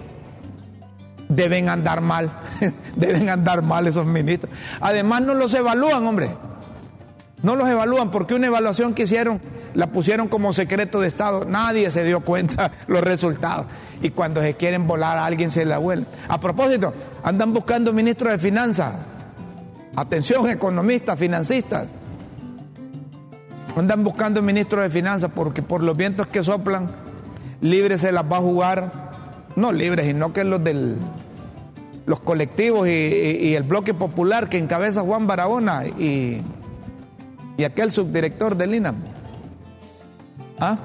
[1.28, 2.30] Deben andar mal.
[2.96, 4.54] Deben andar mal esos ministros.
[4.80, 6.30] Además no los evalúan, hombre.
[7.42, 9.40] No los evalúan porque una evaluación que hicieron
[9.74, 11.44] la pusieron como secreto de Estado.
[11.44, 13.66] Nadie se dio cuenta los resultados.
[14.02, 16.06] Y cuando se quieren volar a alguien se la vuelve.
[16.28, 18.94] A propósito, andan buscando ministros de finanzas.
[19.94, 21.88] Atención, economistas, financistas.
[23.76, 26.88] Andan buscando ministros de finanzas porque por los vientos que soplan,
[27.60, 29.07] libre se las va a jugar.
[29.56, 30.96] No libres, sino que los del
[32.06, 36.40] los colectivos y, el bloque popular que encabeza Juan Barahona y,
[37.58, 38.96] y aquel subdirector del INAM.
[40.58, 40.78] ¿Ah?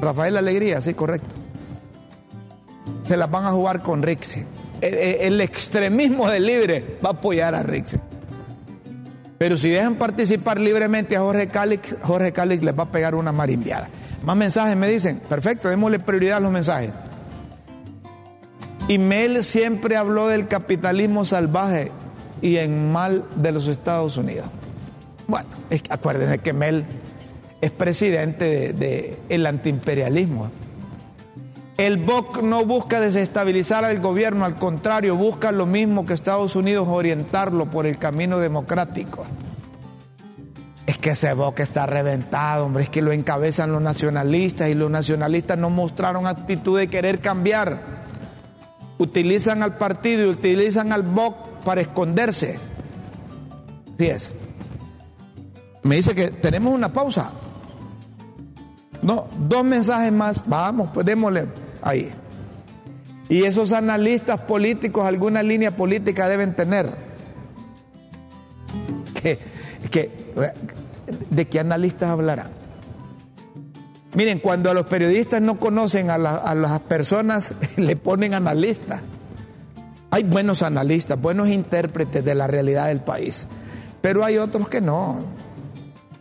[0.00, 1.34] Rafael Alegría, sí, correcto.
[3.06, 4.46] Se las van a jugar con Rixe.
[4.80, 8.00] El, extremismo del libre va a apoyar a Rixe.
[9.36, 13.32] Pero si dejan participar libremente a Jorge Calix, Jorge Calix les va a pegar una
[13.32, 13.88] marimbiada.
[14.22, 16.92] Más mensajes me dicen, perfecto, démosle prioridad a los mensajes.
[18.88, 21.90] Y Mel siempre habló del capitalismo salvaje
[22.42, 24.46] y en mal de los Estados Unidos.
[25.26, 25.48] Bueno,
[25.90, 26.84] acuérdense que Mel
[27.60, 30.50] es presidente del de, antiimperialismo.
[31.76, 36.88] El BOC no busca desestabilizar al gobierno, al contrario, busca lo mismo que Estados Unidos,
[36.88, 39.24] orientarlo por el camino democrático.
[40.90, 44.90] Es que ese BOC está reventado, hombre, es que lo encabezan los nacionalistas y los
[44.90, 47.80] nacionalistas no mostraron actitud de querer cambiar.
[48.98, 52.58] Utilizan al partido y utilizan al BOC para esconderse.
[53.94, 54.34] Así es.
[55.84, 57.30] Me dice que tenemos una pausa.
[59.00, 60.42] No, dos mensajes más.
[60.44, 61.46] Vamos, pues démosle
[61.82, 62.10] ahí.
[63.28, 66.96] Y esos analistas políticos, alguna línea política deben tener.
[71.30, 72.60] ¿De qué analistas hablarán?
[74.14, 79.02] Miren, cuando a los periodistas no conocen a, las personas, le ponen analistas.
[80.10, 83.46] Hay buenos analistas, buenos intérpretes de la realidad del país,
[84.00, 85.20] pero hay otros que no.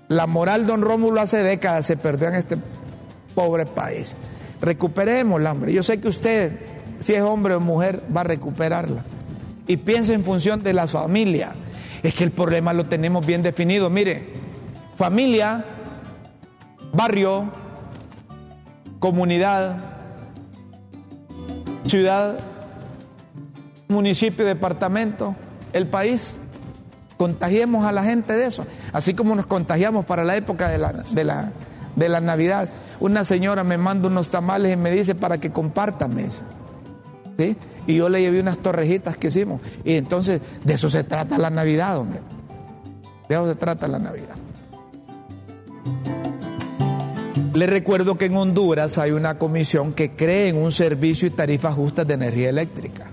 [0.08, 2.58] La moral, don Rómulo, hace décadas se perdió en este
[3.34, 4.16] pobre país.
[4.62, 5.74] Recuperémosla, hombre.
[5.74, 6.60] Yo sé que usted,
[7.00, 9.04] si es hombre o mujer, va a recuperarla.
[9.66, 11.54] Y pienso en función de la familia.
[12.04, 13.90] Es que el problema lo tenemos bien definido.
[13.90, 14.39] Mire,
[15.00, 15.64] familia,
[16.92, 17.46] barrio,
[19.00, 19.78] comunidad,
[21.88, 22.38] ciudad,
[23.88, 25.38] municipio, departamento,
[25.72, 26.34] el país.
[27.16, 30.92] Contagiemos a la gente de eso, así como nos contagiamos para la época de la,
[30.92, 31.54] de la,
[31.96, 32.68] de Navidad.
[33.00, 36.44] Una señora me manda unos tamales y me dice para que compartan mesa.
[37.38, 37.56] ¿Sí?
[37.88, 39.62] Y yo le llevé unas torrejitas que hicimos.
[39.86, 42.20] Y entonces de eso se trata la Navidad, hombre.
[43.30, 44.36] De eso se trata la Navidad.
[47.54, 51.74] Le recuerdo que en Honduras hay una comisión que cree en un servicio y tarifas
[51.74, 53.10] justas de energía eléctrica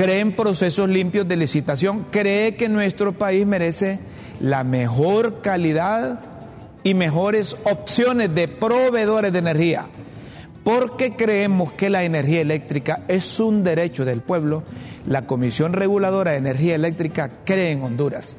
[0.00, 3.98] cree en procesos limpios de licitación, cree que nuestro país merece
[4.40, 6.20] la mejor calidad
[6.82, 9.84] y mejores opciones de proveedores de energía,
[10.64, 14.62] porque creemos que la energía eléctrica es un derecho del pueblo.
[15.06, 18.38] La Comisión Reguladora de Energía Eléctrica cree en Honduras,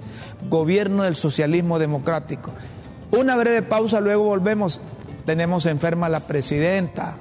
[0.50, 2.54] gobierno del socialismo democrático.
[3.12, 4.82] Una breve pausa, luego volvemos.
[5.26, 7.16] Tenemos enferma la presidenta,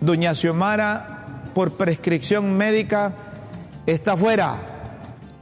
[0.00, 3.14] doña Xiomara por prescripción médica
[3.86, 4.56] está fuera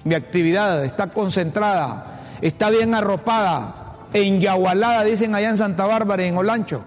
[0.05, 6.85] de actividad, está concentrada, está bien arropada, enyagualada, dicen allá en Santa Bárbara en Olancho,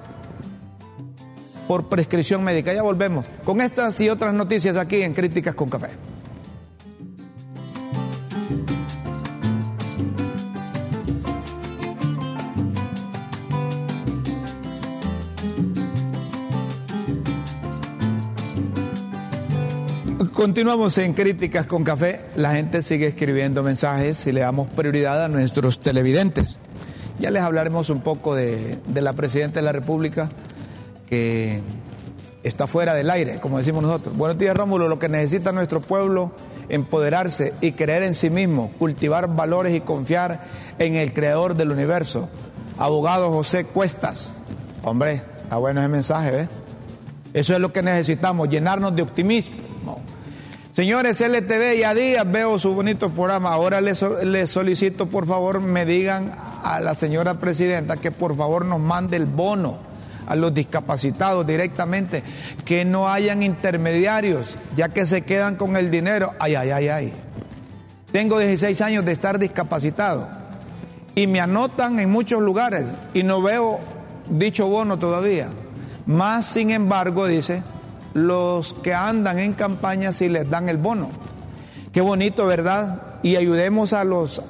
[1.67, 2.74] por prescripción médica.
[2.74, 6.11] Ya volvemos con estas y otras noticias aquí en Críticas con Café.
[20.42, 22.21] Continuamos en Críticas con Café.
[22.35, 26.58] La gente sigue escribiendo mensajes y le damos prioridad a nuestros televidentes.
[27.19, 30.29] Ya les hablaremos un poco de, la Presidenta de la República
[31.06, 31.62] que
[32.42, 34.17] está fuera del aire, como decimos nosotros.
[34.17, 34.87] Buenos días, Rómulo.
[34.87, 36.31] Lo que necesita nuestro pueblo,
[36.69, 40.42] empoderarse y creer en sí mismo, cultivar valores y confiar
[40.79, 42.29] en el creador del universo.
[42.79, 44.33] Abogado José Cuestas.
[44.81, 46.48] Hombre, está bueno ese mensaje, ¿eh?
[47.35, 49.71] Eso es lo que necesitamos, llenarnos de optimismo
[50.72, 53.52] Señores, LTV, ya días veo su bonito programa.
[53.52, 54.00] Ahora les,
[54.50, 59.26] solicito, por favor, me digan a la señora presidenta que por favor nos mande el
[59.26, 59.80] bono
[60.28, 62.24] a los discapacitados directamente,
[62.63, 66.32] que no hayan intermediarios, ya que se quedan con el dinero.
[66.40, 67.13] Ay, ay, ay, ay.
[68.13, 70.30] Tengo 16 años de estar discapacitado
[71.15, 73.80] y me anotan en muchos lugares y no veo
[74.30, 75.50] dicho bono todavía.
[76.06, 77.62] Más sin embargo, dice,
[78.14, 81.10] los que andan en campaña sí les dan el bono.
[81.94, 83.20] Qué bonito, ¿verdad?
[83.24, 84.42] Y ayudemos a los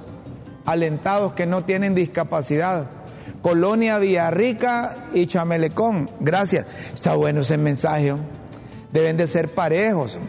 [0.66, 2.88] alentados que no tienen discapacidad.
[3.42, 6.10] Colonia Villarrica y Chamelecón.
[6.20, 6.66] Gracias.
[6.94, 8.14] Está bueno ese mensaje.
[8.92, 10.20] Deben de ser parejos.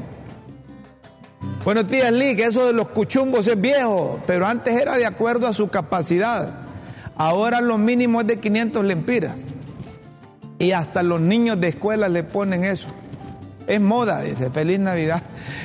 [1.64, 5.47] Buenos días, Lee, que eso de los cuchumbos es viejo, pero antes era de acuerdo
[5.47, 6.55] a su capacidad.
[7.16, 9.37] Ahora lo mínimo es de 500 lempiras.
[10.59, 12.89] Y hasta los niños de escuela le ponen eso.
[13.72, 15.22] Es moda, dice, feliz Navidad.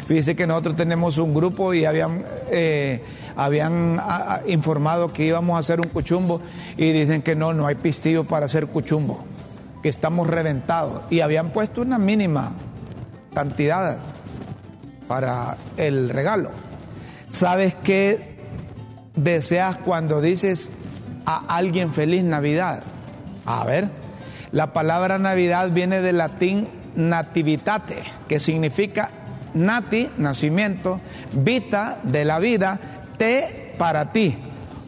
[0.07, 3.01] Fíjese que nosotros tenemos un grupo y habían, eh,
[3.35, 3.99] habían
[4.47, 6.39] informado que íbamos a hacer un cuchumbo
[6.77, 9.25] y dicen que no, no hay pistillo para hacer cuchumbo,
[9.83, 11.01] que estamos reventados.
[11.09, 12.53] Y habían puesto una mínima
[13.33, 13.99] cantidad
[15.09, 16.51] para el regalo.
[17.29, 18.37] ¿Sabes qué
[19.17, 20.69] deseas cuando dices
[21.25, 22.83] a alguien feliz Navidad?
[23.45, 23.89] A ver,
[24.53, 29.09] la palabra Navidad viene del latín nativitate, que significa
[29.53, 30.99] nati, nacimiento,
[31.31, 32.79] vita, de la vida,
[33.17, 34.37] te, para ti.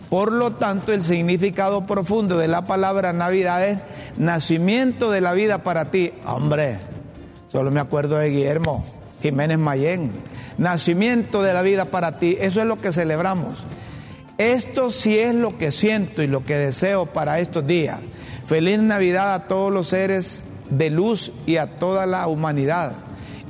[0.10, 3.80] Por lo tanto, el significado profundo de la palabra Navidad es
[4.18, 6.12] nacimiento de la vida para ti.
[6.26, 6.80] Hombre,
[7.47, 8.84] solo me acuerdo de Guillermo
[9.22, 10.12] Jiménez Mayén.
[10.57, 12.38] Nacimiento de la vida para ti.
[12.39, 13.66] Eso es lo que celebramos.
[14.39, 17.99] Esto sí es lo que siento y lo que deseo para estos días.
[18.45, 22.93] Feliz Navidad a todos los seres de luz y a toda la humanidad.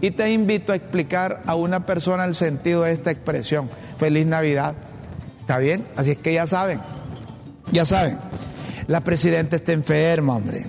[0.02, 3.70] Y te invito a explicar a una persona el sentido de esta expresión.
[3.98, 4.76] Feliz Navidad.
[5.40, 5.88] ¿Está bien?
[5.96, 6.80] Así es que ya saben.
[7.72, 8.18] Ya saben.
[8.88, 10.66] La presidenta está enferma, hombre.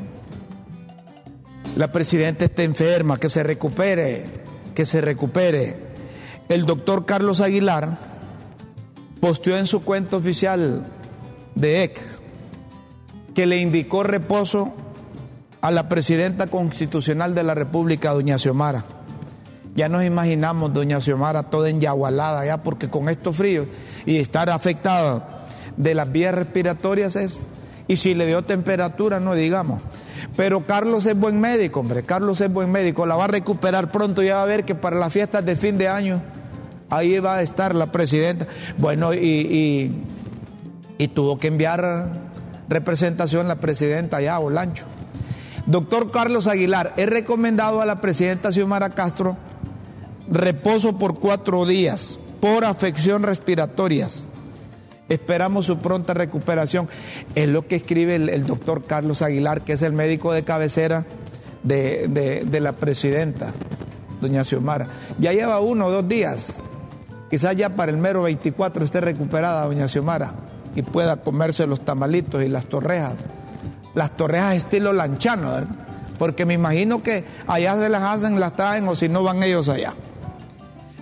[1.76, 4.24] La presidenta está enferma, que se recupere,
[4.74, 5.76] que se recupere.
[6.48, 7.96] El doctor Carlos Aguilar
[9.20, 10.84] posteó en su cuenta oficial
[11.54, 12.20] de ex
[13.34, 14.74] que le indicó reposo
[15.60, 18.84] a la presidenta constitucional de la República, doña Xiomara.
[19.74, 23.66] Ya nos imaginamos, doña Xiomara, toda enyagualada ya, porque con estos fríos
[24.04, 25.46] y estar afectada
[25.76, 27.46] de las vías respiratorias es,
[27.86, 29.80] y si le dio temperatura, no digamos.
[30.36, 34.22] Pero Carlos es buen médico, hombre, Carlos es buen médico, la va a recuperar pronto,
[34.22, 36.20] ya va a ver que para las fiestas de fin de año,
[36.90, 38.46] ahí va a estar la presidenta.
[38.76, 40.04] Bueno, y, y,
[40.98, 42.10] y tuvo que enviar
[42.68, 44.84] representación la presidenta allá a Olancho.
[45.70, 49.36] Doctor Carlos Aguilar, he recomendado a la presidenta Xiomara Castro
[50.28, 54.24] reposo por cuatro días por afección respiratorias.
[55.08, 56.88] Esperamos su pronta recuperación.
[57.36, 61.06] Es lo que escribe el, doctor Carlos Aguilar, que es el médico de cabecera
[61.62, 62.08] de,
[62.44, 63.52] de la presidenta,
[64.20, 64.88] doña Xiomara.
[65.20, 66.60] Ya lleva uno o dos días.
[67.30, 70.32] Quizás ya para el mero 24 esté recuperada doña Xiomara
[70.74, 73.24] y pueda comerse los tamalitos y las torrejas
[73.94, 75.76] las torrejas estilo lanchano, ¿verdad?
[76.18, 79.68] Porque me imagino que allá se las hacen, las traen o si no van ellos
[79.68, 79.94] allá.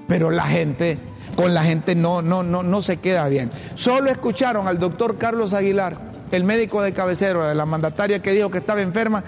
[0.07, 0.99] Pero la gente,
[1.37, 3.51] con la gente no, no, no, no se queda bien.
[3.75, 5.97] Solo escucharon al doctor Carlos Aguilar,
[6.31, 9.25] el médico de cabecero de la mandataria que dijo que estaba enferma,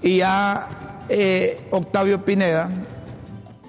[0.00, 0.66] y a
[1.08, 2.70] eh, Octavio Pineda,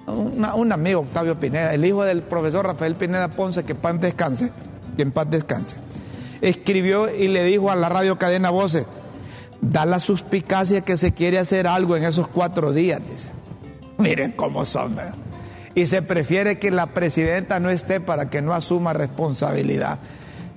[0.06, 4.50] un amigo Octavio Pineda, el hijo del profesor Rafael Pineda Ponce, que en paz descanse,
[4.96, 5.76] que en paz descanse,
[6.40, 8.86] escribió y le dijo a la radio cadena Voces,
[9.60, 13.30] da la suspicacia que se quiere hacer algo en esos cuatro días, dice.
[13.98, 14.96] Miren cómo son,
[15.74, 19.98] Y se prefiere que la presidenta no esté para que no asuma responsabilidad.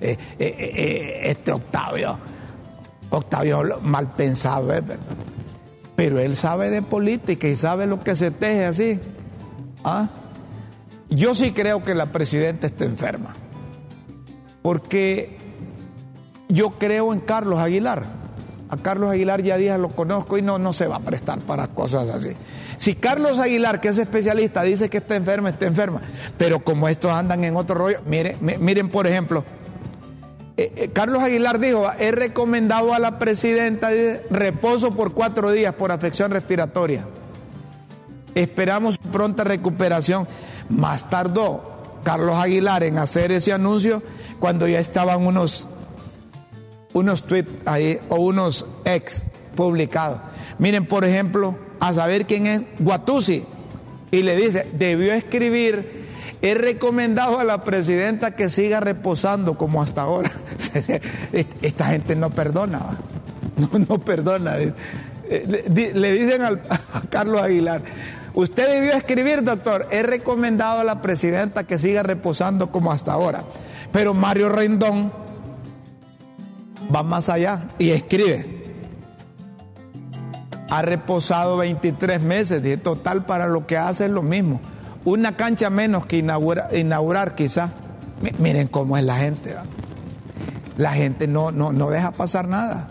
[0.00, 2.18] Eh, eh, eh, este Octavio,
[3.10, 4.96] Octavio mal pensado ¿verdad?
[5.94, 9.00] Pero él sabe de política y sabe lo que se teje así.
[9.84, 10.08] ¿Ah?
[11.08, 13.34] Yo sí creo que la presidenta está enferma.
[14.62, 15.36] Porque
[16.48, 18.21] yo creo en Carlos Aguilar
[18.72, 21.68] a Carlos Aguilar ya dije, lo conozco y no, no se va a prestar para
[21.68, 22.30] cosas así.
[22.78, 26.00] Si Carlos Aguilar, que es especialista, dice que está enferma, está enferma.
[26.38, 29.44] Pero como estos andan en otro rollo, miren, miren por ejemplo,
[30.56, 33.90] eh, eh, Carlos Aguilar dijo, he recomendado a la presidenta
[34.30, 37.04] reposo por cuatro días por afección respiratoria.
[38.34, 40.26] Esperamos pronta recuperación.
[40.70, 44.02] Más tardó Carlos Aguilar en hacer ese anuncio
[44.40, 45.68] cuando ya estaban unos
[46.92, 49.24] unos tweets ahí o unos ex
[49.54, 50.20] publicados.
[50.58, 53.44] Miren, por ejemplo, a saber quién es Guatusi.
[54.10, 56.06] Y le dice, debió escribir,
[56.42, 60.30] he recomendado a la presidenta que siga reposando como hasta ahora.
[61.62, 62.98] Esta gente no perdona,
[63.56, 64.58] no, no perdona.
[64.58, 64.72] Eh,
[65.94, 66.60] le, dicen a
[67.08, 67.82] Carlos Aguilar,
[68.34, 73.44] usted debió escribir, doctor, he recomendado a la presidenta que siga reposando como hasta ahora.
[73.92, 75.21] Pero Mario Rendón
[76.94, 78.62] va más allá y escribe.
[80.70, 84.60] Ha reposado 23 meses, y total para lo que hace es lo mismo.
[85.04, 87.70] Una cancha menos que inaugurar, quizás.
[88.38, 89.54] Miren cómo es la gente.
[90.78, 92.88] La gente no, no, no deja pasar nada.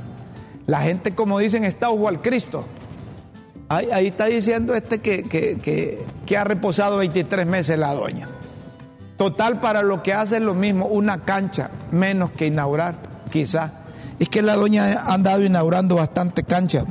[0.68, 2.66] La gente, como dicen, está ojo al Cristo.
[3.70, 8.28] Ahí, está diciendo este que, que, ha reposado 23 meses la doña.
[9.18, 12.96] Total, para lo que hace es lo mismo, una cancha menos que inaugurar,
[13.32, 13.72] quizás.
[14.22, 16.86] Es que la doña ha andado inaugurando bastante cancha.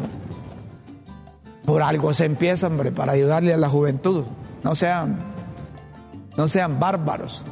[1.65, 4.25] Por algo se empieza, hombre, para ayudarle a la juventud.
[4.65, 5.17] No sean,
[6.37, 7.45] no sean bárbaros.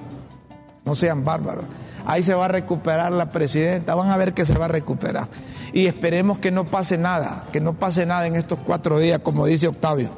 [0.85, 1.64] No sean bárbaros.
[2.07, 3.95] Ahí se va a recuperar la presidenta.
[3.95, 5.29] Van a ver que se va a recuperar
[5.72, 9.47] y esperemos que no pase nada, que no pase nada en estos cuatro días, como
[9.47, 10.11] dice Octavio.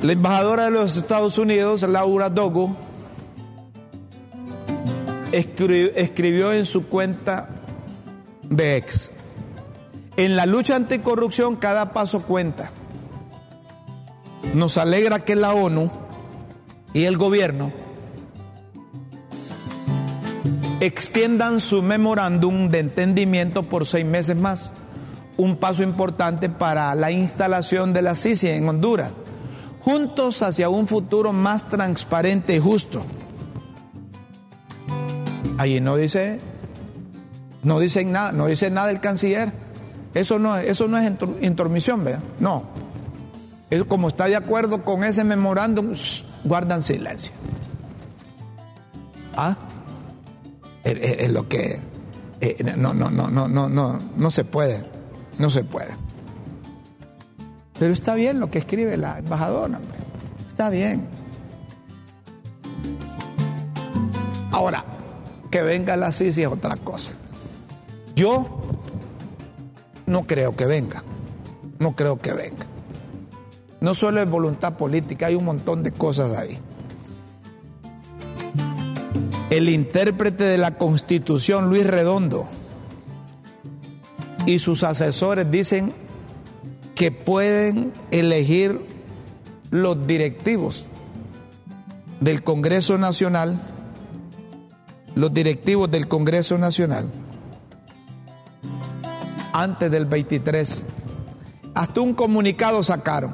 [0.00, 2.76] La embajadora de los Estados Unidos, Laura Dogo,
[5.32, 7.48] escribió en su cuenta
[8.48, 9.10] de ex,
[10.16, 12.70] en la lucha anticorrupción cada paso cuenta.
[14.54, 15.90] Nos alegra que la ONU
[16.92, 17.72] y el gobierno
[20.80, 24.72] extiendan su memorándum de entendimiento por seis meses más,
[25.36, 29.12] un paso importante para la instalación de la CICI en Honduras,
[29.80, 33.04] juntos hacia un futuro más transparente y justo.
[35.60, 36.38] Allí no dice,
[37.64, 39.52] no dice nada, no dice nada el canciller.
[40.14, 42.22] Eso no, eso no es intromisión, ¿verdad?
[42.38, 42.62] No.
[43.68, 45.92] Eso, como está de acuerdo con ese memorándum,
[46.44, 47.34] guardan silencio.
[49.36, 49.54] ¿Ah?
[50.82, 51.78] es, lo que
[52.78, 54.82] no, no, no, no, no, no, no se puede,
[55.36, 55.90] no se puede.
[57.78, 59.78] Pero está bien lo que escribe la embajadora,
[60.48, 61.06] está bien.
[64.52, 64.84] Ahora,
[65.50, 67.12] que venga la CICI es otra cosa.
[68.14, 68.62] Yo
[70.06, 71.02] no creo que venga,
[71.78, 72.66] no creo que venga.
[73.80, 76.58] No solo es voluntad política, hay un montón de cosas ahí
[79.50, 82.46] el intérprete de la Constitución, Luis Redondo,
[84.46, 85.92] y sus asesores dicen
[86.94, 88.80] que pueden elegir
[89.70, 90.86] los directivos
[92.20, 93.60] del Congreso Nacional,
[95.14, 97.10] los directivos del Congreso Nacional,
[99.52, 100.84] antes del 23.
[101.74, 103.30] Hasta un comunicado sacaron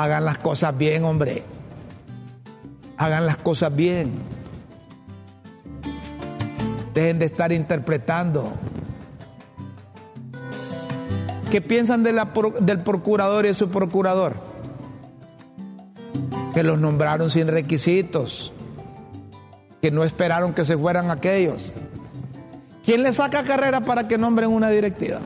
[0.00, 1.42] Hagan las cosas bien, hombre.
[2.96, 4.12] Hagan las cosas bien.
[6.94, 8.50] Dejen de estar interpretando.
[11.50, 14.49] ¿Qué piensan del procurador y su procurador?
[16.60, 18.52] Que los nombraron sin requisitos,
[19.80, 21.74] que no esperaron que se fueran aquellos.
[22.84, 25.20] ¿Quién le saca carrera para que nombren una directiva?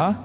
[0.00, 0.16] ¿Ah?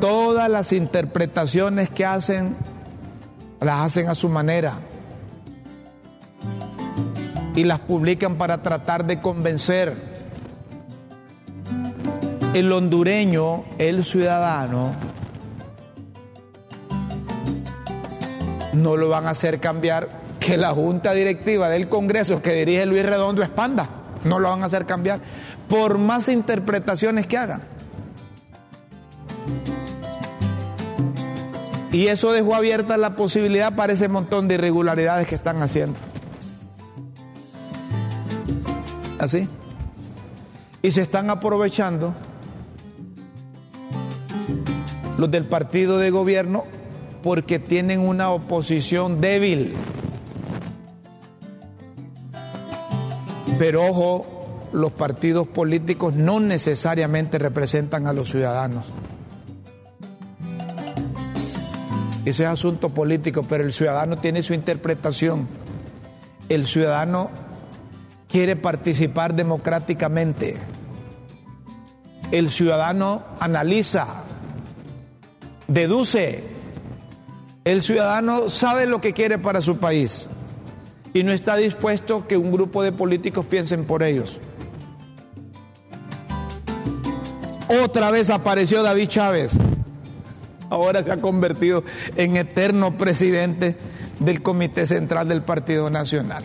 [0.00, 2.54] todas las interpretaciones que hacen,
[3.60, 4.74] las hacen a su manera.
[7.56, 10.11] Y las publican para tratar de convencer.
[12.54, 14.92] El hondureño, el ciudadano,
[18.74, 23.06] no lo van a hacer cambiar que la junta directiva del Congreso que dirige Luis
[23.06, 23.88] Redondo expanda.
[24.24, 25.20] No lo van a hacer cambiar
[25.66, 27.62] por más interpretaciones que hagan.
[31.90, 35.98] Y eso dejó abierta la posibilidad para ese montón de irregularidades que están haciendo.
[39.18, 39.48] Así.
[40.82, 42.14] Y se están aprovechando
[45.22, 46.64] los del partido de gobierno
[47.22, 49.72] porque tienen una oposición débil.
[53.56, 58.86] Pero ojo, los partidos políticos no necesariamente representan a los ciudadanos.
[62.24, 65.46] Ese es asunto político, pero el ciudadano tiene su interpretación.
[66.48, 67.30] El ciudadano
[68.28, 70.56] quiere participar democráticamente.
[72.32, 74.21] El ciudadano analiza,
[75.68, 76.44] deduce.
[77.64, 80.28] El ciudadano sabe lo que quiere para su país
[81.14, 84.40] y no está dispuesto que un grupo de políticos piensen por ellos.
[87.82, 89.58] Otra vez apareció David Chávez.
[90.70, 91.84] ahora se ha convertido
[92.16, 93.76] en eterno presidente
[94.20, 96.44] del Comité Central del Partido Nacional.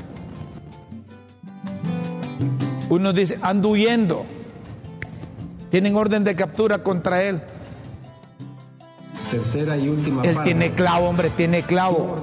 [2.89, 4.25] Uno dice, ando huyendo.
[5.69, 7.41] Tienen orden de captura contra él.
[9.31, 12.17] Tercera y última Él tiene clavo, hombre, tiene clavo.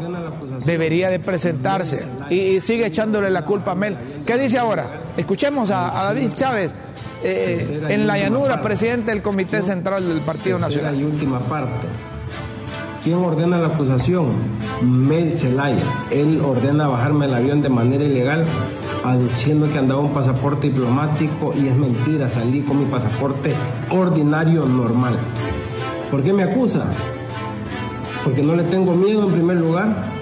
[0.64, 2.07] Debería de presentarse.
[2.30, 3.96] Y, sigue echándole la culpa a Mel.
[4.24, 5.00] ¿Qué dice ahora?
[5.16, 6.74] Escuchemos a, David Chávez,
[7.22, 10.98] eh, en la llanura, presidente del Comité Central del Partido Nacional.
[10.98, 11.86] y última parte.
[13.05, 14.32] ¿Quién ordena la acusación?
[14.80, 15.82] Mel Zelaya.
[16.11, 18.44] Él ordena bajarme el avión de manera ilegal,
[19.05, 23.55] aduciendo que andaba un pasaporte diplomático y es mentira, salí con mi pasaporte
[23.90, 25.18] ordinario normal.
[26.11, 26.84] ¿Por qué me acusa?
[28.24, 30.12] Porque no le tengo miedo en primer lugar.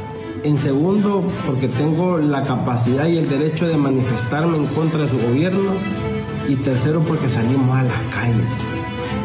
[0.45, 5.19] En segundo, porque tengo la capacidad y el derecho de manifestarme en contra de su
[5.19, 5.73] gobierno.
[6.49, 8.53] Y tercero, porque salimos a las calles,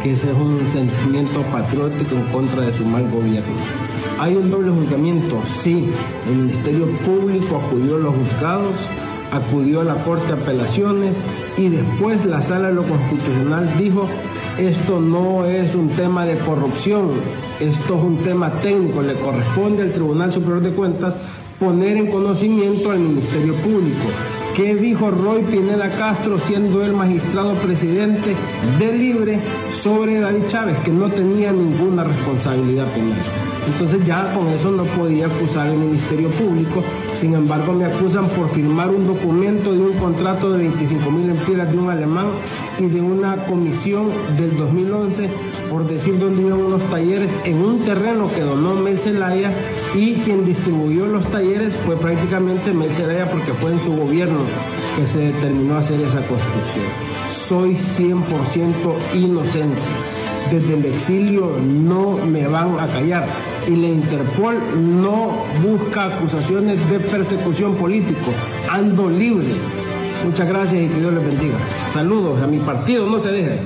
[0.03, 3.55] que ese es un sentimiento patriótico en contra de su mal gobierno.
[4.19, 5.41] ¿Hay un doble juzgamiento?
[5.45, 5.89] Sí.
[6.27, 8.75] El Ministerio Público acudió a los juzgados,
[9.31, 11.15] acudió a la Corte de Apelaciones
[11.57, 14.07] y después la Sala de lo Constitucional dijo
[14.57, 17.11] esto no es un tema de corrupción,
[17.59, 21.15] esto es un tema técnico, le corresponde al Tribunal Superior de Cuentas
[21.59, 24.07] poner en conocimiento al Ministerio Público.
[24.57, 28.35] ¿Qué dijo Roy Pineda Castro siendo el magistrado presidente
[28.79, 29.39] de Libre
[29.71, 33.21] sobre David Chávez, que no tenía ninguna responsabilidad penal?
[33.67, 36.83] Entonces ya con eso no podía acusar al Ministerio Público.
[37.13, 41.71] Sin embargo, me acusan por firmar un documento de un contrato de 25 mil empiras
[41.71, 42.27] de un alemán
[42.79, 45.29] y de una comisión del 2011
[45.69, 49.51] por decir dónde iban unos talleres en un terreno que donó Mel Zelaya
[49.95, 54.39] y quien distribuyó los talleres fue prácticamente Mel Zelaya porque fue en su gobierno
[54.95, 56.85] que se determinó hacer esa construcción.
[57.29, 59.81] Soy 100% inocente
[60.51, 63.27] desde el exilio no me van a callar
[63.67, 64.55] y la Interpol
[65.01, 68.31] no busca acusaciones de persecución político.
[68.69, 69.55] Ando libre.
[70.23, 71.57] Muchas gracias y que Dios les bendiga.
[71.91, 73.59] Saludos a mi partido, no se deje.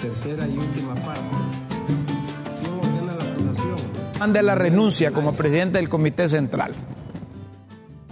[0.00, 1.20] Tercera y última parte.
[2.60, 3.76] ¿Quién ordena la acusación?
[4.20, 6.74] Mande la renuncia como presidente del Comité Central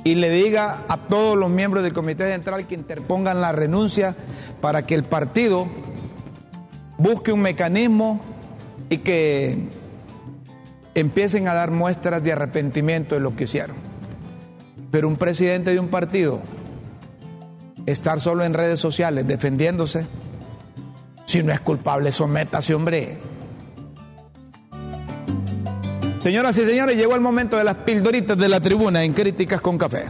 [0.05, 4.15] y le diga a todos los miembros del Comité Central que interpongan la renuncia
[4.61, 5.67] para que el partido
[6.99, 8.21] busque un mecanismo
[8.91, 9.59] y que
[10.95, 13.77] empiecen a dar muestras de arrepentimiento de lo que hicieron.
[14.91, 16.41] Pero un presidente de un partido,
[17.87, 20.07] estar solo en redes sociales defendiéndose,
[21.25, 23.19] si no es culpable, sométase, hombre.
[26.25, 29.77] Señoras y señores, llegó el momento de las pildoritas de la tribuna en Críticas con
[29.77, 30.07] Café.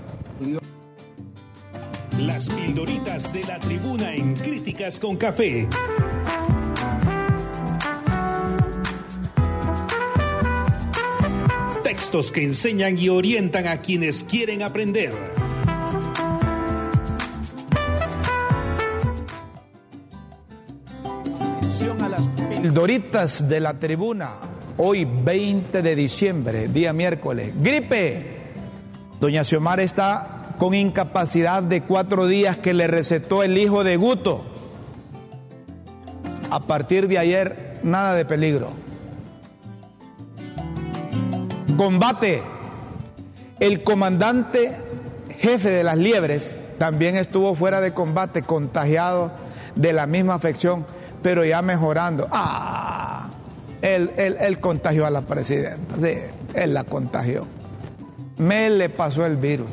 [2.21, 5.67] Las pildoritas de la tribuna en Críticas con Café.
[11.83, 15.13] Textos que enseñan y orientan a quienes quieren aprender.
[22.01, 22.29] a las
[22.63, 24.54] pildoritas de la tribuna.
[24.77, 27.53] Hoy 20 de diciembre, día miércoles.
[27.61, 28.43] Gripe.
[29.21, 34.45] Doña Xiomara está con incapacidad de cuatro días que le recetó el hijo de Guto.
[36.51, 38.85] A partir de ayer, nada de peligro
[41.77, 42.43] combate.
[43.61, 44.77] El comandante
[45.39, 49.33] jefe de las liebres también estuvo fuera de combate, contagiado
[49.75, 50.85] de la misma afección,
[51.23, 52.29] pero ya mejorando.
[52.31, 53.14] Ah,
[53.85, 56.15] él, él, contagió a la presidenta, sí,
[56.55, 57.47] él la contagió.
[58.39, 59.69] Me le pasó el virus.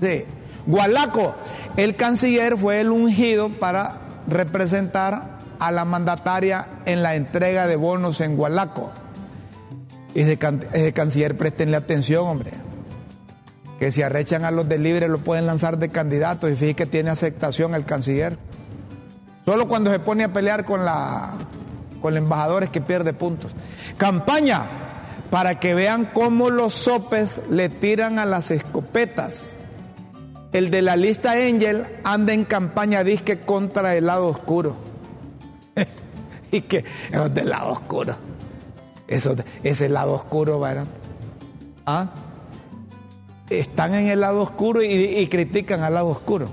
[0.00, 0.24] Sí.
[0.66, 1.34] Gualaco,
[1.76, 8.22] el canciller fue el ungido para representar a la mandataria en la entrega de bonos
[8.22, 8.90] en Gualaco.
[10.14, 10.38] Ese,
[10.72, 12.52] ese canciller, préstenle atención, hombre.
[13.78, 16.86] Que si arrechan a los de libre lo pueden lanzar de candidato y fíjate que
[16.86, 18.38] tiene aceptación el canciller.
[19.44, 21.34] Solo cuando se pone a pelear con la
[22.06, 23.50] con embajadores que pierde puntos.
[23.96, 24.62] Campaña
[25.28, 29.46] para que vean cómo los sopes le tiran a las escopetas.
[30.52, 34.76] El de la lista Angel anda en campaña disque contra el lado oscuro.
[36.52, 38.14] y que es del lado oscuro.
[39.08, 39.34] Eso,
[39.64, 40.86] ese lado oscuro, ¿verdad?
[41.86, 42.10] ¿Ah?
[43.50, 46.50] Están en el lado oscuro y, critican al lado oscuro.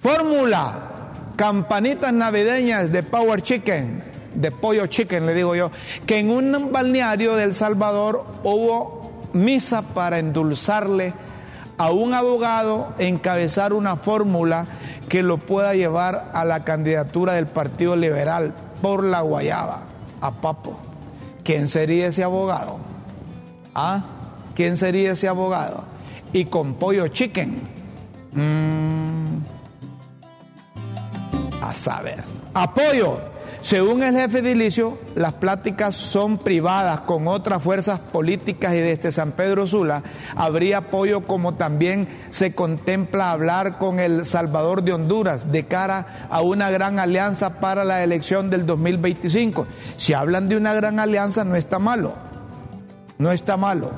[0.00, 0.88] Fórmula,
[1.36, 5.70] campanitas navideñas de Power Chicken, de Pollo Chicken, le digo yo,
[6.06, 11.12] que en un balneario del Salvador hubo misa para endulzarle
[11.76, 14.66] a un abogado encabezar una fórmula
[15.08, 19.82] que lo pueda llevar a la candidatura del Partido Liberal por la Guayaba,
[20.20, 20.78] a Papo.
[21.48, 22.78] ¿quién sería ese abogado?
[23.74, 24.02] ¿Ah?
[24.54, 25.84] ¿Quién sería ese abogado?
[26.30, 27.62] Y con pollo chicken.
[28.32, 29.38] Mm.
[31.62, 32.22] a saber.
[32.52, 33.37] Apoyo.
[33.68, 39.32] Según el jefe Dilicio, las pláticas son privadas con otras fuerzas políticas y desde San
[39.32, 40.02] Pedro Sula
[40.34, 46.40] habría apoyo como también se contempla hablar con el Salvador de Honduras de cara a
[46.40, 49.66] una gran alianza para la elección del 2025.
[49.98, 52.14] Si hablan de una gran alianza no está malo,
[53.18, 53.90] no está malo,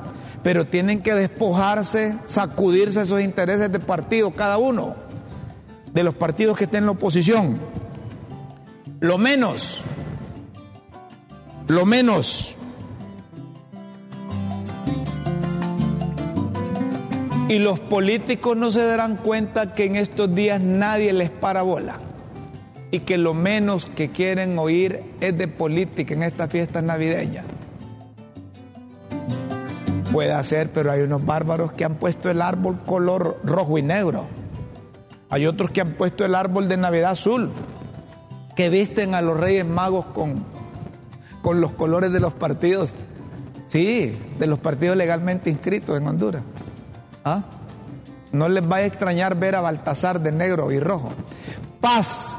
[0.43, 4.95] pero tienen que despojarse, sacudirse esos intereses de partido cada uno,
[5.93, 7.80] de los partidos que estén en la oposición
[9.01, 9.81] lo menos,
[11.67, 12.55] lo menos.
[17.49, 21.99] Y los políticos no se darán cuenta que en estos días nadie les para bola
[22.91, 27.45] y que lo menos que quieren oír es de política en estas fiestas navideñas.
[30.13, 34.27] Puede ser, pero hay unos bárbaros que han puesto el árbol color rojo y negro.
[35.29, 37.51] Hay otros que han puesto el árbol de Navidad azul
[38.55, 40.43] que visten a los reyes magos con,
[41.41, 42.93] con los colores de los partidos,
[43.67, 46.43] sí, de los partidos legalmente inscritos en Honduras.
[47.23, 47.43] ¿Ah?
[48.31, 51.11] No les va a extrañar ver a Baltasar de negro y rojo.
[51.79, 52.37] Paz.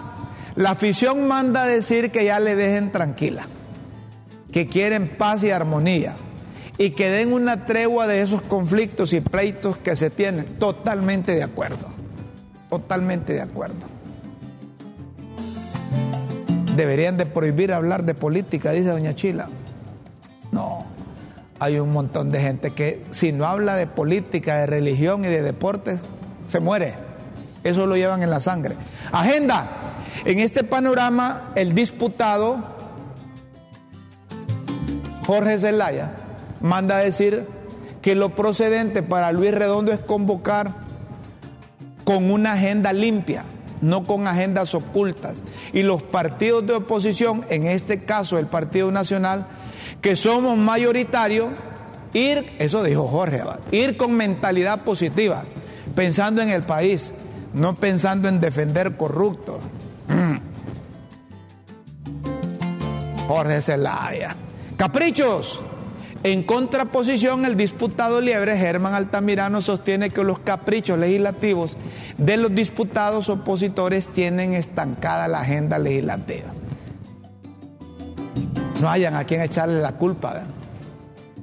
[0.55, 3.47] La afición manda decir que ya le dejen tranquila,
[4.53, 6.15] que quieren paz y armonía
[6.77, 10.45] y que den una tregua de esos conflictos y pleitos que se tienen.
[10.59, 11.87] Totalmente de acuerdo,
[12.69, 13.92] totalmente de acuerdo.
[16.77, 19.49] Deberían de prohibir hablar de política, dice doña Chila.
[20.53, 20.85] No,
[21.59, 25.43] hay un montón de gente que si no habla de política, de religión y de
[25.43, 26.03] deportes,
[26.49, 26.95] se muere.
[27.65, 28.75] Eso lo llevan en la sangre.
[29.13, 29.69] Agenda.
[30.25, 32.59] En este panorama, el disputado
[35.27, 36.13] Jorge Zelaya
[36.61, 37.47] manda a decir
[38.03, 40.75] que lo procedente para Luis Redondo es convocar
[42.05, 43.45] con una agenda limpia
[43.83, 45.43] no con agendas ocultas.
[45.75, 49.47] Y los partidos de oposición, en este caso el Partido Nacional,
[50.01, 51.49] que somos mayoritarios,
[52.15, 55.45] ir, eso dijo Jorge, ir con mentalidad positiva,
[55.95, 57.13] pensando en el país,
[57.53, 59.57] no pensando en defender corruptos.
[60.09, 60.37] Mm.
[63.29, 64.35] Jorge Zelaya.
[64.77, 65.61] Caprichos.
[66.25, 71.77] En contraposición, el diputado Liebre, Germán Altamirano, sostiene que los caprichos legislativos
[72.17, 76.49] de los diputados opositores tienen estancada la agenda legislativa.
[78.81, 80.45] No hayan a quien echarle la culpa,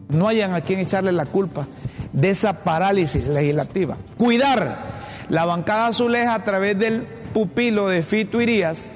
[0.07, 1.67] no hayan a quien echarle la culpa
[2.13, 3.97] de esa parálisis legislativa.
[4.17, 4.99] Cuidar.
[5.29, 7.03] La bancada azuleja a través del
[7.33, 8.89] pupilo de Fito Irías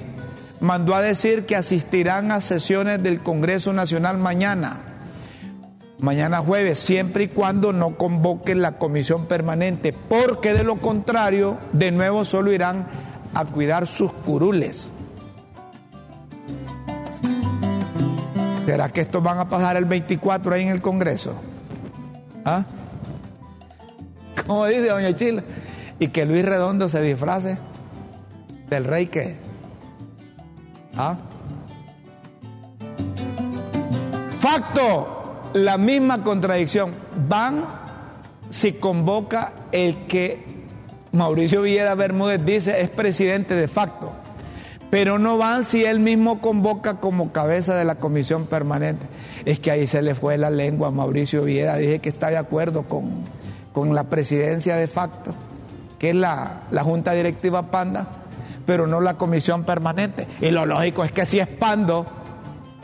[0.60, 4.93] mandó a decir que asistirán a sesiones del Congreso Nacional mañana
[6.00, 11.92] mañana jueves, siempre y cuando no convoquen la comisión permanente, porque de lo contrario, de
[11.92, 12.86] nuevo solo irán
[13.34, 14.92] a cuidar sus curules.
[18.66, 21.34] ¿Será que estos van a pasar el 24 ahí en el Congreso?
[22.44, 22.64] ¿Ah?
[24.46, 25.42] Como dice doña Chila,
[25.98, 27.58] y que Luis Redondo se disfrace
[28.68, 29.36] del rey que...
[30.96, 31.16] ¿Ah?
[34.40, 35.23] Facto,
[35.54, 36.92] la misma contradicción.
[37.28, 37.64] Van
[38.50, 40.44] si convoca el que
[41.12, 44.12] Mauricio Villeda Bermúdez dice es presidente de facto,
[44.90, 49.06] pero no van si él mismo convoca como cabeza de la comisión permanente.
[49.44, 52.36] Es que ahí se le fue la lengua a Mauricio Villeda, dije que está de
[52.36, 53.24] acuerdo con,
[53.72, 55.34] con la presidencia de facto,
[55.98, 58.08] que es la, la Junta Directiva Panda,
[58.66, 60.26] pero no la comisión permanente.
[60.40, 62.06] Y lo lógico es que si es Pando,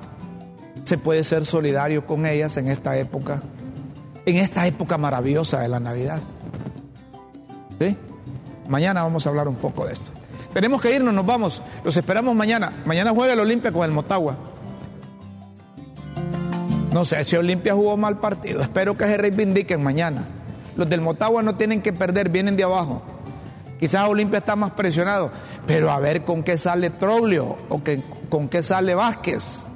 [0.84, 3.42] se puede ser solidario con ellas en esta época,
[4.26, 6.20] en esta época maravillosa de la Navidad.
[7.80, 7.96] ¿Sí?
[8.68, 10.12] Mañana vamos a hablar un poco de esto.
[10.52, 11.62] Tenemos que irnos, nos vamos.
[11.82, 12.72] Los esperamos mañana.
[12.86, 14.36] Mañana juega el Olimpia con el Motagua.
[16.92, 18.60] No sé si Olimpia jugó mal partido.
[18.60, 20.24] Espero que se reivindiquen mañana.
[20.76, 23.02] Los del Motagua no tienen que perder, vienen de abajo.
[23.80, 25.32] Quizás Olimpia está más presionado,
[25.66, 27.80] pero a ver con qué sale Troglio o
[28.28, 29.66] con qué sale Vázquez.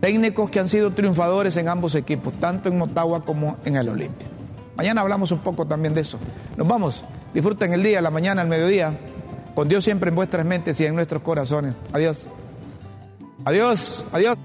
[0.00, 4.26] Técnicos que han sido triunfadores en ambos equipos, tanto en Motagua como en el Olimpia.
[4.76, 6.18] Mañana hablamos un poco también de eso.
[6.56, 7.02] Nos vamos.
[7.32, 8.98] Disfruten el día, la mañana, el mediodía.
[9.54, 11.74] Con Dios siempre en vuestras mentes y en nuestros corazones.
[11.92, 12.26] Adiós.
[13.44, 14.04] Adiós.
[14.12, 14.38] Adiós.